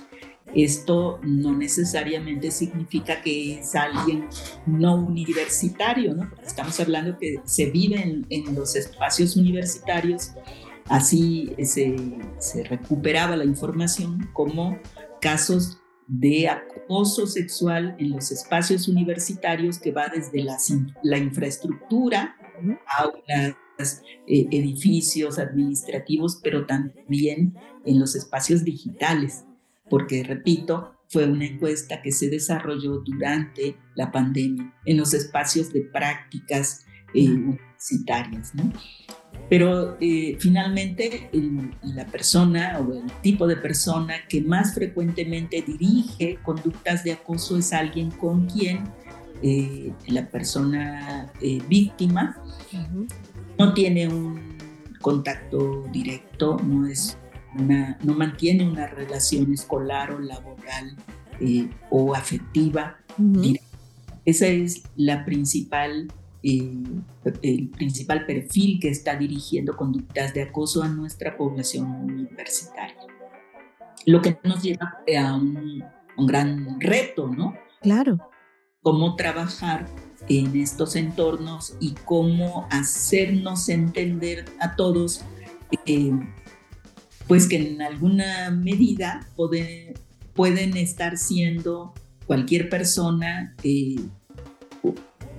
Esto 0.52 1.20
no 1.22 1.56
necesariamente 1.56 2.50
significa 2.50 3.22
que 3.22 3.60
es 3.60 3.76
alguien 3.76 4.26
no 4.66 4.96
universitario, 4.96 6.14
¿no? 6.14 6.28
estamos 6.44 6.80
hablando 6.80 7.16
que 7.16 7.36
se 7.44 7.70
vive 7.70 8.02
en, 8.02 8.26
en 8.30 8.56
los 8.56 8.74
espacios 8.74 9.36
universitarios 9.36 10.32
Así 10.90 11.55
se, 11.62 12.64
recuperaba 12.64 13.37
la 13.37 13.44
información 13.44 14.29
como 14.33 14.76
casos 15.20 15.79
de 16.09 16.48
acoso 16.48 17.29
sexual 17.29 17.94
en 18.00 18.11
los 18.11 18.33
espacios 18.33 18.88
universitarios 18.88 19.79
que 19.79 19.92
va 19.92 20.09
desde 20.09 20.42
la, 20.42 21.18
infraestructura, 21.18 22.35
aulas, 22.98 24.03
eh, 24.26 24.48
edificios 24.50 25.38
administrativos, 25.38 26.40
pero 26.42 26.66
también 26.66 27.55
en 27.85 28.00
los 28.00 28.16
espacios 28.16 28.64
digitales, 28.64 29.44
porque, 29.88 30.24
repito, 30.24 30.96
fue 31.09 31.26
una 31.26 31.46
encuesta 31.46 32.03
que 32.03 32.11
se 32.11 32.31
desarrolló 32.31 32.98
durante 32.98 33.76
la 33.94 34.11
pandemia 34.11 34.74
en 34.87 34.96
los 34.96 35.14
espacios 35.14 35.72
de 35.72 35.83
prácticas 35.83 36.85
eh, 37.14 37.29
universitarias. 37.29 38.55
¿no? 38.55 38.73
Pero 39.51 39.96
eh, 40.01 40.37
finalmente 40.38 41.29
la 41.83 42.07
persona 42.07 42.79
o 42.79 42.94
el 42.94 43.11
tipo 43.20 43.49
de 43.49 43.57
persona 43.57 44.14
que 44.29 44.42
más 44.42 44.75
frecuentemente 44.75 45.61
dirige 45.61 46.38
conductas 46.44 47.03
de 47.03 47.12
acoso 47.12 47.59
es 47.59 47.73
alguien 47.73 48.12
con 48.12 48.46
quien 48.46 48.85
eh, 49.42 49.92
la 50.07 50.29
persona 50.29 51.33
eh, 51.40 51.61
víctima 51.68 52.40
no 53.59 53.75
tiene 53.75 54.07
un 54.07 54.57
contacto 55.01 55.85
directo, 55.90 56.57
no, 56.64 56.87
es 56.87 57.16
no 57.57 58.14
mantiene 58.14 58.68
una 58.68 58.87
relación 58.87 59.53
escolar 59.53 60.12
o 60.12 60.20
laboral 60.20 60.94
o 61.90 62.14
afectiva 62.14 62.99
Esa 64.25 64.46
es 64.46 64.85
la 64.94 65.25
principal 65.25 66.07
el 66.42 67.70
principal 67.70 68.24
perfil 68.26 68.79
que 68.81 68.88
está 68.88 69.16
dirigiendo 69.16 69.76
conductas 69.76 70.33
de 70.35 70.42
acoso 70.42 70.83
a 70.83 70.88
nuestra 70.88 71.37
población 71.37 71.87
universitaria. 71.87 72.96
Lo 74.07 74.22
que 74.22 74.38
nos 74.44 74.62
lleva 74.62 74.98
a 75.18 75.35
un, 75.37 75.85
gran 76.26 76.81
reto, 76.81 77.29
¿no? 77.29 77.55
Claro. 77.81 78.18
Cómo 78.83 79.16
trabajar 79.16 79.87
en 80.29 80.57
estos 80.57 80.96
entornos 80.96 81.76
y 81.81 81.94
cómo 82.05 82.66
hacernos 82.70 83.68
entender 83.68 84.44
a 84.61 84.76
todos, 84.76 85.22
eh, 85.87 86.12
pues 87.26 87.48
que 87.48 87.57
en 87.57 87.81
alguna 87.81 88.50
medida 88.50 89.26
pueden 90.35 90.76
estar 90.76 91.16
siendo 91.16 91.94
cualquier 92.26 92.68
persona 92.68 93.55
eh, 93.62 93.96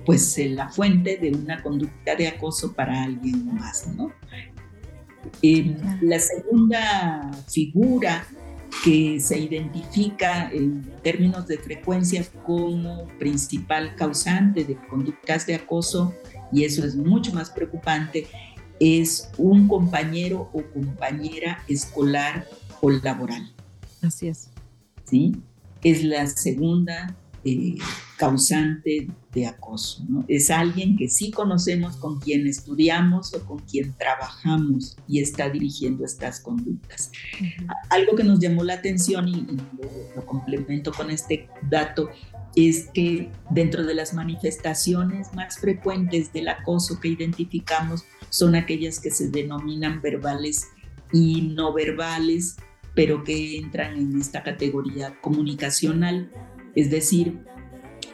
pues 0.04 0.36
eh, 0.38 0.48
la 0.48 0.68
fuente 0.68 1.16
de 1.16 1.30
una 1.30 1.62
conducta 1.62 2.14
de 2.14 2.28
acoso 2.28 2.72
para 2.72 3.04
alguien 3.04 3.54
más, 3.54 3.86
¿no? 3.88 4.12
Em, 5.40 5.76
la 6.00 6.18
segunda 6.18 7.30
figura 7.48 8.26
que 8.84 9.20
se 9.20 9.38
identifica 9.38 10.50
en 10.50 10.82
términos 11.02 11.46
de 11.46 11.58
frecuencia 11.58 12.24
como 12.44 13.06
principal 13.18 13.94
causante 13.94 14.64
de 14.64 14.76
conductas 14.88 15.46
de 15.46 15.54
acoso, 15.54 16.14
y 16.52 16.64
eso 16.64 16.84
es 16.84 16.96
mucho 16.96 17.32
más 17.32 17.50
preocupante, 17.50 18.26
es 18.80 19.30
un 19.38 19.68
compañero 19.68 20.50
o 20.52 20.62
compañera 20.72 21.62
escolar 21.68 22.46
o 22.80 22.90
laboral. 22.90 23.52
Así 24.02 24.28
es. 24.28 24.50
¿Sí? 25.04 25.36
Es 25.84 26.02
la 26.02 26.26
segunda 26.26 27.14
eh, 27.44 27.76
causante 28.16 29.08
de 29.32 29.46
acoso. 29.46 30.04
¿no? 30.08 30.24
Es 30.28 30.50
alguien 30.50 30.96
que 30.96 31.08
sí 31.08 31.32
conocemos, 31.32 31.96
con 31.96 32.20
quien 32.20 32.46
estudiamos 32.46 33.34
o 33.34 33.44
con 33.44 33.58
quien 33.60 33.94
trabajamos 33.94 34.96
y 35.08 35.20
está 35.20 35.48
dirigiendo 35.50 36.04
estas 36.04 36.38
conductas. 36.38 37.10
Algo 37.90 38.14
que 38.14 38.22
nos 38.22 38.38
llamó 38.38 38.62
la 38.62 38.74
atención 38.74 39.26
y, 39.26 39.46
lo, 40.14 40.24
complemento 40.24 40.92
con 40.92 41.10
este 41.10 41.48
dato 41.68 42.10
es 42.54 42.88
que 42.94 43.30
dentro 43.50 43.84
de 43.84 43.94
las 43.94 44.14
manifestaciones 44.14 45.34
más 45.34 45.58
frecuentes 45.58 46.32
del 46.32 46.48
acoso 46.48 47.00
que 47.00 47.08
identificamos 47.08 48.04
son 48.28 48.54
aquellas 48.54 49.00
que 49.00 49.10
se 49.10 49.30
denominan 49.30 50.00
verbales 50.00 50.68
y 51.12 51.42
no 51.42 51.72
verbales, 51.72 52.56
pero 52.94 53.24
que 53.24 53.58
entran 53.58 53.96
en 53.96 54.20
esta 54.20 54.42
categoría 54.42 55.18
comunicacional 55.20 56.30
es 56.74 56.90
decir, 56.90 57.38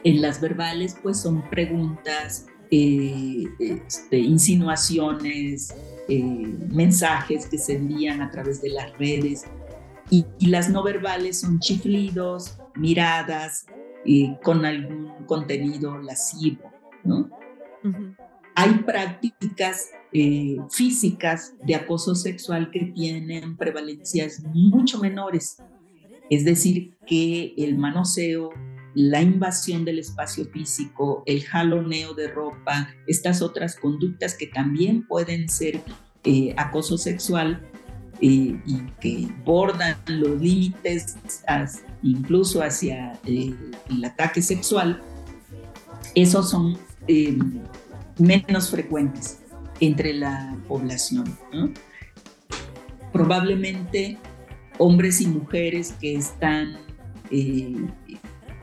en 0.03 0.21
las 0.21 0.41
verbales 0.41 0.97
pues 1.01 1.19
son 1.19 1.49
preguntas, 1.49 2.47
eh, 2.71 3.45
este, 3.59 4.19
insinuaciones, 4.19 5.73
eh, 6.07 6.23
mensajes 6.71 7.47
que 7.47 7.57
se 7.57 7.75
envían 7.75 8.21
a 8.21 8.29
través 8.29 8.61
de 8.61 8.69
las 8.69 8.97
redes 8.97 9.45
y, 10.09 10.25
las 10.47 10.69
no 10.69 10.83
verbales 10.83 11.39
son 11.39 11.59
chiflidos, 11.59 12.57
miradas 12.75 13.65
eh, 14.05 14.37
con 14.43 14.65
algún 14.65 15.25
contenido 15.25 15.97
lascivo, 15.99 16.71
¿no? 17.03 17.29
Hay 18.55 18.73
prácticas 18.79 19.89
físicas 20.69 21.53
de 21.63 21.75
acoso 21.75 22.15
sexual 22.15 22.71
que 22.71 22.85
tienen 22.85 23.55
prevalencias 23.55 24.43
mucho 24.53 24.99
menores 24.99 25.57
es 26.29 26.45
decir, 26.45 26.97
que 27.07 27.53
el 27.57 27.77
manoseo, 27.77 28.51
la 28.93 29.21
invasión 29.21 29.83
del 29.83 29.99
espacio 29.99 30.45
físico, 30.45 31.23
el 31.25 31.43
jaloneo 31.43 32.13
de 32.13 32.27
ropa, 32.27 32.93
estas 33.07 33.41
otras 33.41 33.75
conductas 33.75 34.35
que 34.35 34.47
también 34.47 35.07
pueden 35.07 35.49
ser 35.49 35.81
eh, 36.23 36.53
acoso 36.57 36.97
sexual 36.97 37.65
eh, 38.21 38.61
y 38.65 38.81
que 38.99 39.27
bordan 39.43 39.95
los 40.07 40.39
límites 40.39 41.17
incluso 42.03 42.61
hacia 42.61 43.13
eh, 43.25 43.55
el 43.89 44.05
ataque 44.05 44.41
sexual, 44.41 45.01
esos 46.13 46.49
son 46.49 46.77
menos 48.19 48.69
frecuentes 48.69 49.39
entre 49.79 50.13
la 50.13 50.55
población. 50.67 51.37
probablemente 53.11 54.19
hombres 54.79 55.21
y 55.21 55.27
mujeres 55.27 55.93
que 55.99 56.15
están 56.15 56.77
eh, 57.29 57.75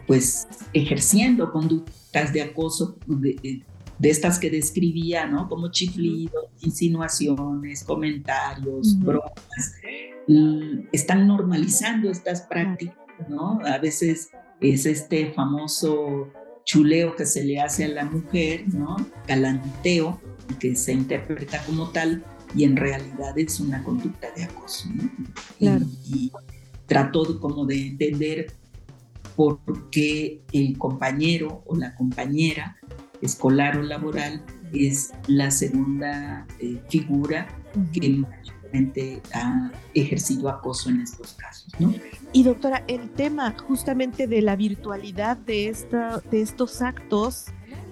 pues 0.06 0.48
ejerciendo 0.72 1.52
conductas 1.52 2.32
de 2.32 2.42
acoso 2.42 2.96
de, 3.06 3.62
estas 4.02 4.38
que 4.38 4.50
describía, 4.50 5.26
¿no? 5.26 5.48
Como 5.48 5.70
chiflidos, 5.70 6.46
insinuaciones, 6.60 7.84
comentarios, 7.84 8.98
bromas, 8.98 9.74
están 10.92 11.26
normalizando 11.26 12.10
estas 12.10 12.42
prácticas, 12.42 12.96
¿no? 13.28 13.60
A 13.64 13.78
veces 13.78 14.30
es 14.60 14.86
este 14.86 15.32
famoso 15.32 16.30
chuleo 16.64 17.16
que 17.16 17.24
se 17.24 17.44
le 17.44 17.60
hace 17.60 17.84
a 17.84 17.88
la 17.88 18.04
mujer, 18.04 18.64
¿no? 18.68 18.96
Galanteo, 19.26 20.20
que 20.60 20.76
se 20.76 20.92
interpreta 20.92 21.62
como 21.64 21.90
tal 21.90 22.22
y 22.56 22.64
en 22.64 22.76
realidad 22.76 23.38
es 23.38 23.60
una 23.60 23.82
conducta 23.84 24.28
de 24.34 24.44
acoso. 24.44 24.88
¿no? 24.94 25.10
Claro. 25.58 25.86
Y, 26.06 26.32
trato 26.86 27.40
como 27.40 27.66
de 27.66 27.88
entender 27.88 28.52
por 29.34 29.58
qué 29.90 30.40
el 30.52 30.78
compañero 30.78 31.62
o 31.66 31.76
la 31.76 31.94
compañera 31.94 32.76
escolar 33.20 33.76
o 33.76 33.82
laboral 33.82 34.42
es 34.72 35.12
la 35.26 35.50
segunda 35.50 36.46
eh, 36.60 36.80
figura 36.88 37.48
que 37.92 38.22
ha 39.32 39.70
ejercido 39.94 40.48
acoso 40.48 40.90
en 40.90 41.00
estos 41.00 41.32
casos. 41.34 41.72
¿no? 41.78 41.92
Y 42.32 42.42
doctora, 42.42 42.84
el 42.88 43.10
tema 43.10 43.54
justamente 43.66 44.26
de 44.26 44.42
la 44.42 44.56
virtualidad 44.56 45.36
de, 45.36 45.68
esta, 45.68 46.22
de 46.30 46.42
estos 46.42 46.82
actos 46.82 47.46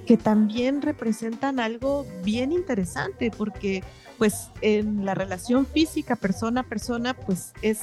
que 0.06 0.16
también 0.16 0.82
representan 0.82 1.60
algo 1.60 2.06
bien 2.22 2.52
interesante 2.52 3.30
porque 3.30 3.82
pues 4.18 4.50
en 4.60 5.04
la 5.04 5.14
relación 5.14 5.66
física 5.66 6.16
persona 6.16 6.62
a 6.62 6.64
persona 6.64 7.14
pues 7.14 7.52
es 7.62 7.80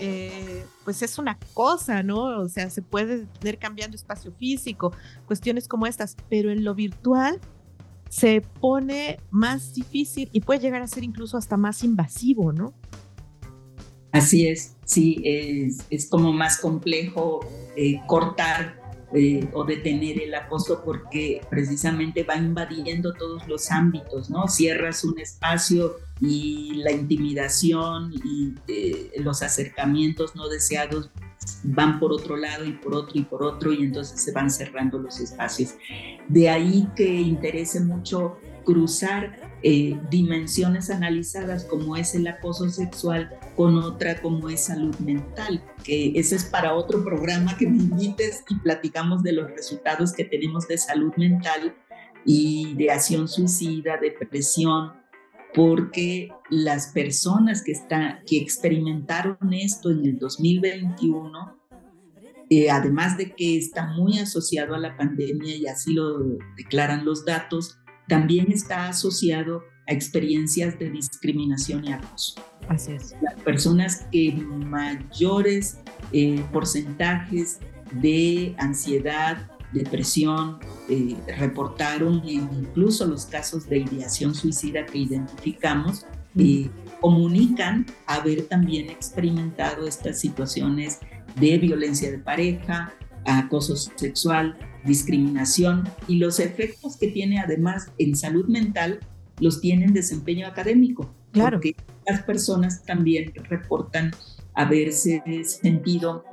eh, 0.00 0.64
pues 0.84 1.02
es 1.02 1.18
una 1.18 1.38
cosa, 1.54 2.02
¿no? 2.02 2.40
O 2.40 2.48
sea, 2.48 2.68
se 2.68 2.82
puede 2.82 3.26
tener 3.38 3.58
cambiando 3.58 3.96
espacio 3.96 4.32
físico, 4.32 4.92
cuestiones 5.26 5.68
como 5.68 5.86
estas, 5.86 6.16
pero 6.28 6.50
en 6.50 6.64
lo 6.64 6.74
virtual 6.74 7.40
se 8.08 8.40
pone 8.40 9.18
más 9.30 9.72
difícil 9.74 10.28
y 10.32 10.40
puede 10.40 10.60
llegar 10.60 10.82
a 10.82 10.88
ser 10.88 11.04
incluso 11.04 11.36
hasta 11.36 11.56
más 11.56 11.84
invasivo, 11.84 12.52
¿no? 12.52 12.74
Así 14.10 14.46
es, 14.46 14.76
sí, 14.84 15.20
es, 15.24 16.08
como 16.08 16.32
más 16.32 16.58
complejo 16.58 17.40
eh, 17.76 18.00
cortar 18.06 18.80
eh, 19.14 19.48
o 19.52 19.64
detener 19.64 20.20
el 20.20 20.34
acoso 20.34 20.82
porque 20.84 21.40
precisamente 21.48 22.24
va 22.24 22.36
invadiendo 22.36 23.12
todos 23.12 23.46
los 23.46 23.70
ámbitos, 23.70 24.28
¿no? 24.28 24.48
Cierras 24.48 25.04
un 25.04 25.18
espacio 25.20 25.96
y 26.20 26.74
la 26.82 26.90
intimidación 26.90 28.12
y 28.12 28.54
eh, 28.66 29.12
los 29.20 29.42
acercamientos 29.42 30.34
no 30.34 30.48
deseados 30.48 31.10
van 31.62 32.00
por 32.00 32.12
otro 32.12 32.36
lado 32.36 32.64
y 32.64 32.72
por 32.72 32.94
otro 32.94 33.12
y 33.14 33.22
por 33.22 33.44
otro 33.44 33.72
y 33.72 33.82
entonces 33.84 34.20
se 34.20 34.32
van 34.32 34.50
cerrando 34.50 34.98
los 34.98 35.20
espacios. 35.20 35.74
De 36.28 36.50
ahí 36.50 36.88
que 36.96 37.06
interese 37.06 37.80
mucho 37.80 38.38
cruzar 38.64 39.53
eh, 39.66 39.98
dimensiones 40.10 40.90
analizadas 40.90 41.64
como 41.64 41.96
es 41.96 42.14
el 42.14 42.26
acoso 42.26 42.68
sexual 42.68 43.30
con 43.56 43.78
otra 43.78 44.20
como 44.20 44.50
es 44.50 44.64
salud 44.64 44.94
mental, 44.98 45.64
que 45.82 46.12
ese 46.16 46.36
es 46.36 46.44
para 46.44 46.74
otro 46.74 47.02
programa 47.02 47.56
que 47.56 47.66
me 47.66 47.78
invites 47.78 48.44
y 48.50 48.56
platicamos 48.56 49.22
de 49.22 49.32
los 49.32 49.50
resultados 49.50 50.12
que 50.12 50.24
tenemos 50.24 50.68
de 50.68 50.76
salud 50.76 51.14
mental 51.16 51.74
y 52.26 52.72
ideación 52.72 53.26
suicida, 53.26 53.96
depresión, 53.96 54.92
porque 55.54 56.28
las 56.50 56.88
personas 56.88 57.64
que, 57.64 57.72
está, 57.72 58.22
que 58.26 58.36
experimentaron 58.36 59.54
esto 59.54 59.90
en 59.90 60.04
el 60.04 60.18
2021, 60.18 61.58
eh, 62.50 62.70
además 62.70 63.16
de 63.16 63.32
que 63.32 63.56
está 63.56 63.86
muy 63.94 64.18
asociado 64.18 64.74
a 64.74 64.78
la 64.78 64.94
pandemia 64.94 65.56
y 65.56 65.66
así 65.68 65.94
lo 65.94 66.18
declaran 66.54 67.06
los 67.06 67.24
datos, 67.24 67.78
también 68.08 68.50
está 68.52 68.88
asociado 68.88 69.62
a 69.86 69.92
experiencias 69.92 70.78
de 70.78 70.90
discriminación 70.90 71.84
y 71.84 71.92
acoso. 71.92 72.34
Así 72.68 72.92
es. 72.92 73.14
Las 73.20 73.34
personas 73.40 74.06
que 74.10 74.32
mayores 74.32 75.78
eh, 76.12 76.42
porcentajes 76.52 77.60
de 77.92 78.54
ansiedad, 78.58 79.50
depresión, 79.72 80.58
eh, 80.88 81.16
reportaron 81.38 82.22
incluso 82.26 83.06
los 83.06 83.26
casos 83.26 83.68
de 83.68 83.78
ideación 83.78 84.34
suicida 84.34 84.86
que 84.86 84.98
identificamos, 84.98 86.06
y 86.36 86.70
comunican 87.00 87.86
haber 88.06 88.46
también 88.46 88.90
experimentado 88.90 89.86
estas 89.86 90.20
situaciones 90.20 91.00
de 91.36 91.58
violencia 91.58 92.10
de 92.10 92.18
pareja, 92.18 92.92
acoso 93.24 93.76
sexual, 93.76 94.56
discriminación 94.84 95.88
y 96.08 96.16
los 96.16 96.40
efectos 96.40 96.96
que 96.96 97.08
tiene 97.08 97.40
además 97.40 97.92
en 97.98 98.16
salud 98.16 98.46
mental 98.46 99.00
los 99.40 99.60
tiene 99.60 99.86
en 99.86 99.94
desempeño 99.94 100.46
académico. 100.46 101.12
Claro. 101.32 101.56
Porque 101.56 101.74
las 102.06 102.22
personas 102.22 102.84
también 102.84 103.32
reportan 103.48 104.12
haberse 104.54 105.22
sentido 105.44 106.24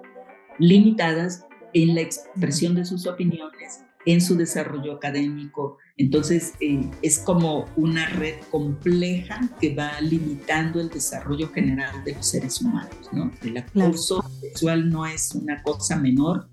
limitadas 0.60 1.46
en 1.74 1.96
la 1.96 2.02
expresión 2.02 2.76
de 2.76 2.86
sus 2.86 3.08
opiniones, 3.08 3.82
en 4.06 4.22
su 4.22 4.36
desarrollo 4.36 4.94
académico. 4.94 5.78
Entonces, 5.98 6.54
eh, 6.60 6.90
es 7.02 7.20
como 7.20 7.66
una 7.76 8.08
red 8.10 8.36
compleja 8.50 9.40
que 9.60 9.74
va 9.74 10.00
limitando 10.02 10.80
el 10.80 10.90
desarrollo 10.90 11.50
general 11.50 12.04
de 12.04 12.14
los 12.14 12.28
seres 12.28 12.62
humanos. 12.62 13.10
¿no? 13.12 13.32
El 13.44 13.58
acoso 13.58 14.24
sexual 14.42 14.90
no 14.90 15.06
es 15.06 15.34
una 15.34 15.62
cosa 15.64 15.98
menor, 15.98 16.48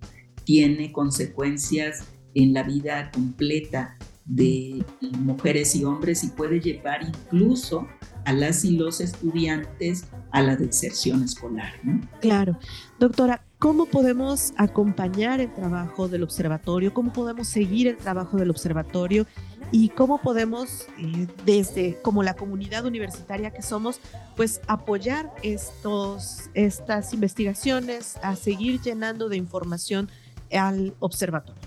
tiene 0.48 0.92
consecuencias 0.92 2.04
en 2.32 2.54
la 2.54 2.62
vida 2.62 3.10
completa 3.10 3.98
de 4.24 4.82
mujeres 5.18 5.76
y 5.76 5.84
hombres 5.84 6.24
y 6.24 6.28
puede 6.28 6.58
llevar 6.58 7.02
incluso 7.02 7.86
a 8.24 8.32
las 8.32 8.64
y 8.64 8.78
los 8.78 9.02
estudiantes 9.02 10.06
a 10.30 10.40
la 10.40 10.56
deserción 10.56 11.22
escolar. 11.22 11.74
Claro. 12.22 12.58
Doctora, 12.98 13.44
¿cómo 13.58 13.84
podemos 13.84 14.54
acompañar 14.56 15.42
el 15.42 15.52
trabajo 15.52 16.08
del 16.08 16.22
observatorio? 16.22 16.94
¿Cómo 16.94 17.12
podemos 17.12 17.46
seguir 17.46 17.86
el 17.86 17.98
trabajo 17.98 18.38
del 18.38 18.48
observatorio? 18.48 19.26
¿Y 19.70 19.90
cómo 19.90 20.16
podemos, 20.16 20.86
eh, 20.98 21.26
desde 21.44 22.00
como 22.00 22.22
la 22.22 22.32
comunidad 22.36 22.86
universitaria 22.86 23.50
que 23.50 23.60
somos, 23.60 24.00
pues 24.34 24.62
apoyar 24.66 25.30
estos, 25.42 26.48
estas 26.54 27.12
investigaciones, 27.12 28.16
a 28.22 28.34
seguir 28.34 28.80
llenando 28.80 29.28
de 29.28 29.36
información 29.36 30.08
al 30.52 30.94
observatorio? 31.00 31.60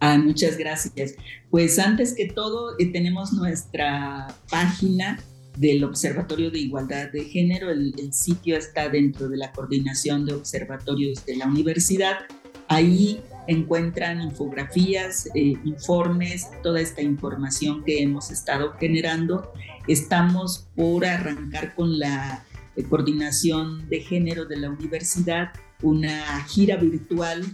Ah, 0.00 0.18
muchas 0.18 0.58
gracias. 0.58 1.14
Pues 1.50 1.78
antes 1.78 2.14
que 2.14 2.26
todo, 2.26 2.78
eh, 2.78 2.92
tenemos 2.92 3.32
nuestra 3.32 4.28
página 4.50 5.18
del 5.56 5.84
Observatorio 5.84 6.50
de 6.50 6.58
Igualdad 6.58 7.10
de 7.10 7.24
Género. 7.24 7.70
El, 7.70 8.12
sitio 8.12 8.56
está 8.56 8.88
dentro 8.88 9.28
de 9.28 9.36
la 9.36 9.52
coordinación 9.52 10.26
de 10.26 10.34
observatorios 10.34 11.24
de 11.24 11.36
la 11.36 11.46
universidad. 11.46 12.18
Ahí 12.68 13.20
encuentran 13.46 14.20
infografías, 14.20 15.26
eh, 15.34 15.54
informes, 15.64 16.48
toda 16.62 16.80
esta 16.80 17.02
información 17.02 17.84
que 17.84 18.02
hemos 18.02 18.30
estado 18.30 18.72
generando. 18.74 19.52
Estamos 19.86 20.68
por 20.74 21.04
arrancar 21.04 21.74
con 21.74 21.98
la 21.98 22.44
eh, 22.76 22.82
coordinación 22.84 23.88
de 23.88 24.00
género 24.00 24.46
de 24.46 24.56
la 24.56 24.70
universidad, 24.70 25.52
una 25.84 26.42
gira 26.44 26.76
virtual 26.76 27.44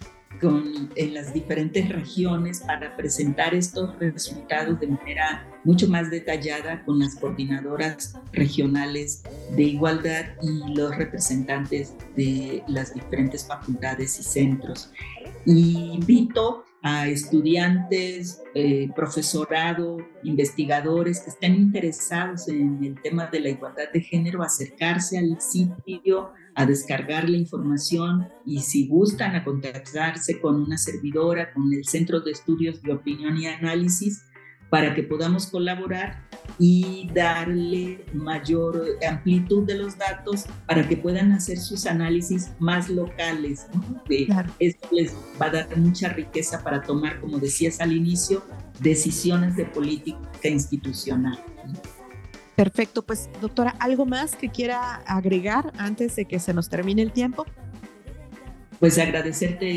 en 0.96 1.14
las 1.14 1.34
diferentes 1.34 1.88
regiones 1.88 2.60
para 2.60 2.96
presentar 2.96 3.54
estos 3.54 3.98
resultados 3.98 4.80
de 4.80 4.86
manera 4.86 5.46
mucho 5.64 5.88
más 5.88 6.10
detallada 6.10 6.82
con 6.84 6.98
las 6.98 7.16
coordinadoras 7.16 8.18
regionales 8.32 9.22
de 9.54 9.62
igualdad 9.62 10.24
y 10.42 10.74
los 10.74 10.96
representantes 10.96 11.94
de 12.16 12.62
las 12.68 12.94
diferentes 12.94 13.46
facultades 13.46 14.18
y 14.18 14.22
centros. 14.22 14.90
Invito 15.44 16.64
a 16.82 17.08
estudiantes, 17.08 18.42
eh, 18.54 18.88
profesorado, 18.96 19.98
investigadores 20.22 21.20
que 21.20 21.30
estén 21.30 21.54
interesados 21.56 22.48
en 22.48 22.82
el 22.82 23.00
tema 23.02 23.26
de 23.26 23.40
la 23.40 23.48
igualdad 23.50 23.92
de 23.92 24.00
género 24.00 24.42
a 24.42 24.46
acercarse 24.46 25.18
al 25.18 25.38
sitio 25.42 26.32
a 26.54 26.66
descargar 26.66 27.28
la 27.28 27.36
información 27.36 28.28
y 28.44 28.60
si 28.60 28.88
gustan 28.88 29.34
a 29.34 29.44
contactarse 29.44 30.40
con 30.40 30.56
una 30.62 30.78
servidora, 30.78 31.52
con 31.52 31.72
el 31.72 31.84
Centro 31.84 32.20
de 32.20 32.32
Estudios 32.32 32.82
de 32.82 32.92
Opinión 32.92 33.36
y 33.36 33.46
Análisis, 33.46 34.24
para 34.70 34.94
que 34.94 35.02
podamos 35.02 35.48
colaborar 35.48 36.22
y 36.58 37.08
darle 37.12 38.04
mayor 38.14 38.86
amplitud 39.06 39.66
de 39.66 39.74
los 39.74 39.98
datos 39.98 40.44
para 40.66 40.88
que 40.88 40.96
puedan 40.96 41.32
hacer 41.32 41.58
sus 41.58 41.86
análisis 41.86 42.52
más 42.60 42.88
locales. 42.88 43.66
Esto 44.58 44.88
les 44.92 45.12
va 45.40 45.46
a 45.46 45.50
dar 45.50 45.76
mucha 45.76 46.10
riqueza 46.10 46.62
para 46.62 46.82
tomar, 46.82 47.20
como 47.20 47.38
decías 47.38 47.80
al 47.80 47.92
inicio, 47.92 48.44
decisiones 48.78 49.56
de 49.56 49.64
política 49.64 50.18
institucional. 50.44 51.38
Perfecto, 52.60 53.00
pues 53.00 53.30
doctora, 53.40 53.74
¿algo 53.78 54.04
más 54.04 54.36
que 54.36 54.50
quiera 54.50 54.96
agregar 55.06 55.72
antes 55.78 56.14
de 56.14 56.26
que 56.26 56.38
se 56.38 56.52
nos 56.52 56.68
termine 56.68 57.00
el 57.00 57.10
tiempo? 57.10 57.46
Pues 58.78 58.98
agradecerte 58.98 59.70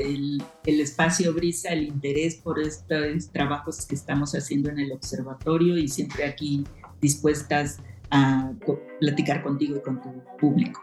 el, 0.00 0.42
espacio, 0.64 1.34
Brisa, 1.34 1.68
el 1.74 1.82
interés 1.82 2.36
por 2.36 2.58
estos 2.58 3.30
trabajos 3.32 3.84
que 3.84 3.94
estamos 3.94 4.34
haciendo 4.34 4.70
en 4.70 4.78
el 4.78 4.92
observatorio 4.92 5.76
y 5.76 5.88
siempre 5.88 6.24
aquí 6.24 6.64
dispuestas 7.02 7.80
a 8.10 8.50
platicar 8.98 9.42
contigo 9.42 9.76
y 9.76 9.82
con 9.82 10.00
tu 10.00 10.24
público. 10.38 10.80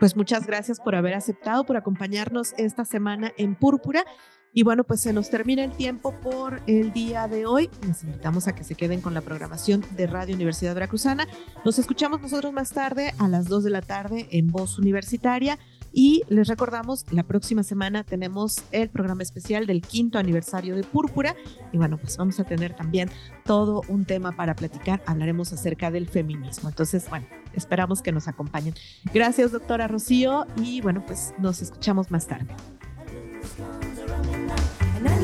Pues 0.00 0.16
muchas 0.16 0.46
gracias 0.46 0.80
por 0.80 0.94
haber 0.94 1.12
aceptado, 1.12 1.64
por 1.64 1.76
acompañarnos 1.76 2.54
esta 2.56 2.86
semana 2.86 3.30
en 3.36 3.56
Púrpura 3.56 4.06
y 4.52 4.62
bueno, 4.64 4.84
pues 4.84 5.00
se 5.00 5.12
nos 5.12 5.30
termina 5.30 5.64
el 5.64 5.72
tiempo 5.72 6.12
por 6.20 6.60
el 6.66 6.92
día 6.92 7.26
de 7.26 7.46
hoy. 7.46 7.70
Les 7.86 8.04
invitamos 8.04 8.48
a 8.48 8.54
que 8.54 8.64
se 8.64 8.74
queden 8.74 9.00
con 9.00 9.14
la 9.14 9.22
programación 9.22 9.84
de 9.96 10.06
Radio 10.06 10.34
Universidad 10.34 10.74
Veracruzana. 10.74 11.26
Nos 11.64 11.78
escuchamos 11.78 12.20
nosotros 12.20 12.52
más 12.52 12.70
tarde 12.70 13.14
a 13.18 13.28
las 13.28 13.46
2 13.48 13.64
de 13.64 13.70
la 13.70 13.80
tarde 13.80 14.28
en 14.30 14.48
Voz 14.48 14.78
Universitaria. 14.78 15.58
Y 15.94 16.22
les 16.28 16.48
recordamos, 16.48 17.04
la 17.10 17.22
próxima 17.22 17.62
semana 17.62 18.04
tenemos 18.04 18.62
el 18.72 18.88
programa 18.88 19.22
especial 19.22 19.66
del 19.66 19.82
quinto 19.82 20.18
aniversario 20.18 20.74
de 20.74 20.84
Púrpura. 20.84 21.34
Y 21.72 21.78
bueno, 21.78 21.98
pues 21.98 22.16
vamos 22.16 22.38
a 22.40 22.44
tener 22.44 22.74
también 22.74 23.10
todo 23.44 23.82
un 23.88 24.04
tema 24.04 24.32
para 24.32 24.54
platicar. 24.54 25.02
Hablaremos 25.06 25.52
acerca 25.52 25.90
del 25.90 26.08
feminismo. 26.08 26.68
Entonces, 26.68 27.08
bueno, 27.08 27.26
esperamos 27.54 28.02
que 28.02 28.12
nos 28.12 28.28
acompañen. 28.28 28.74
Gracias, 29.12 29.52
doctora 29.52 29.88
Rocío. 29.88 30.46
Y 30.56 30.80
bueno, 30.82 31.04
pues 31.06 31.34
nos 31.38 31.60
escuchamos 31.60 32.10
más 32.10 32.26
tarde. 32.26 32.54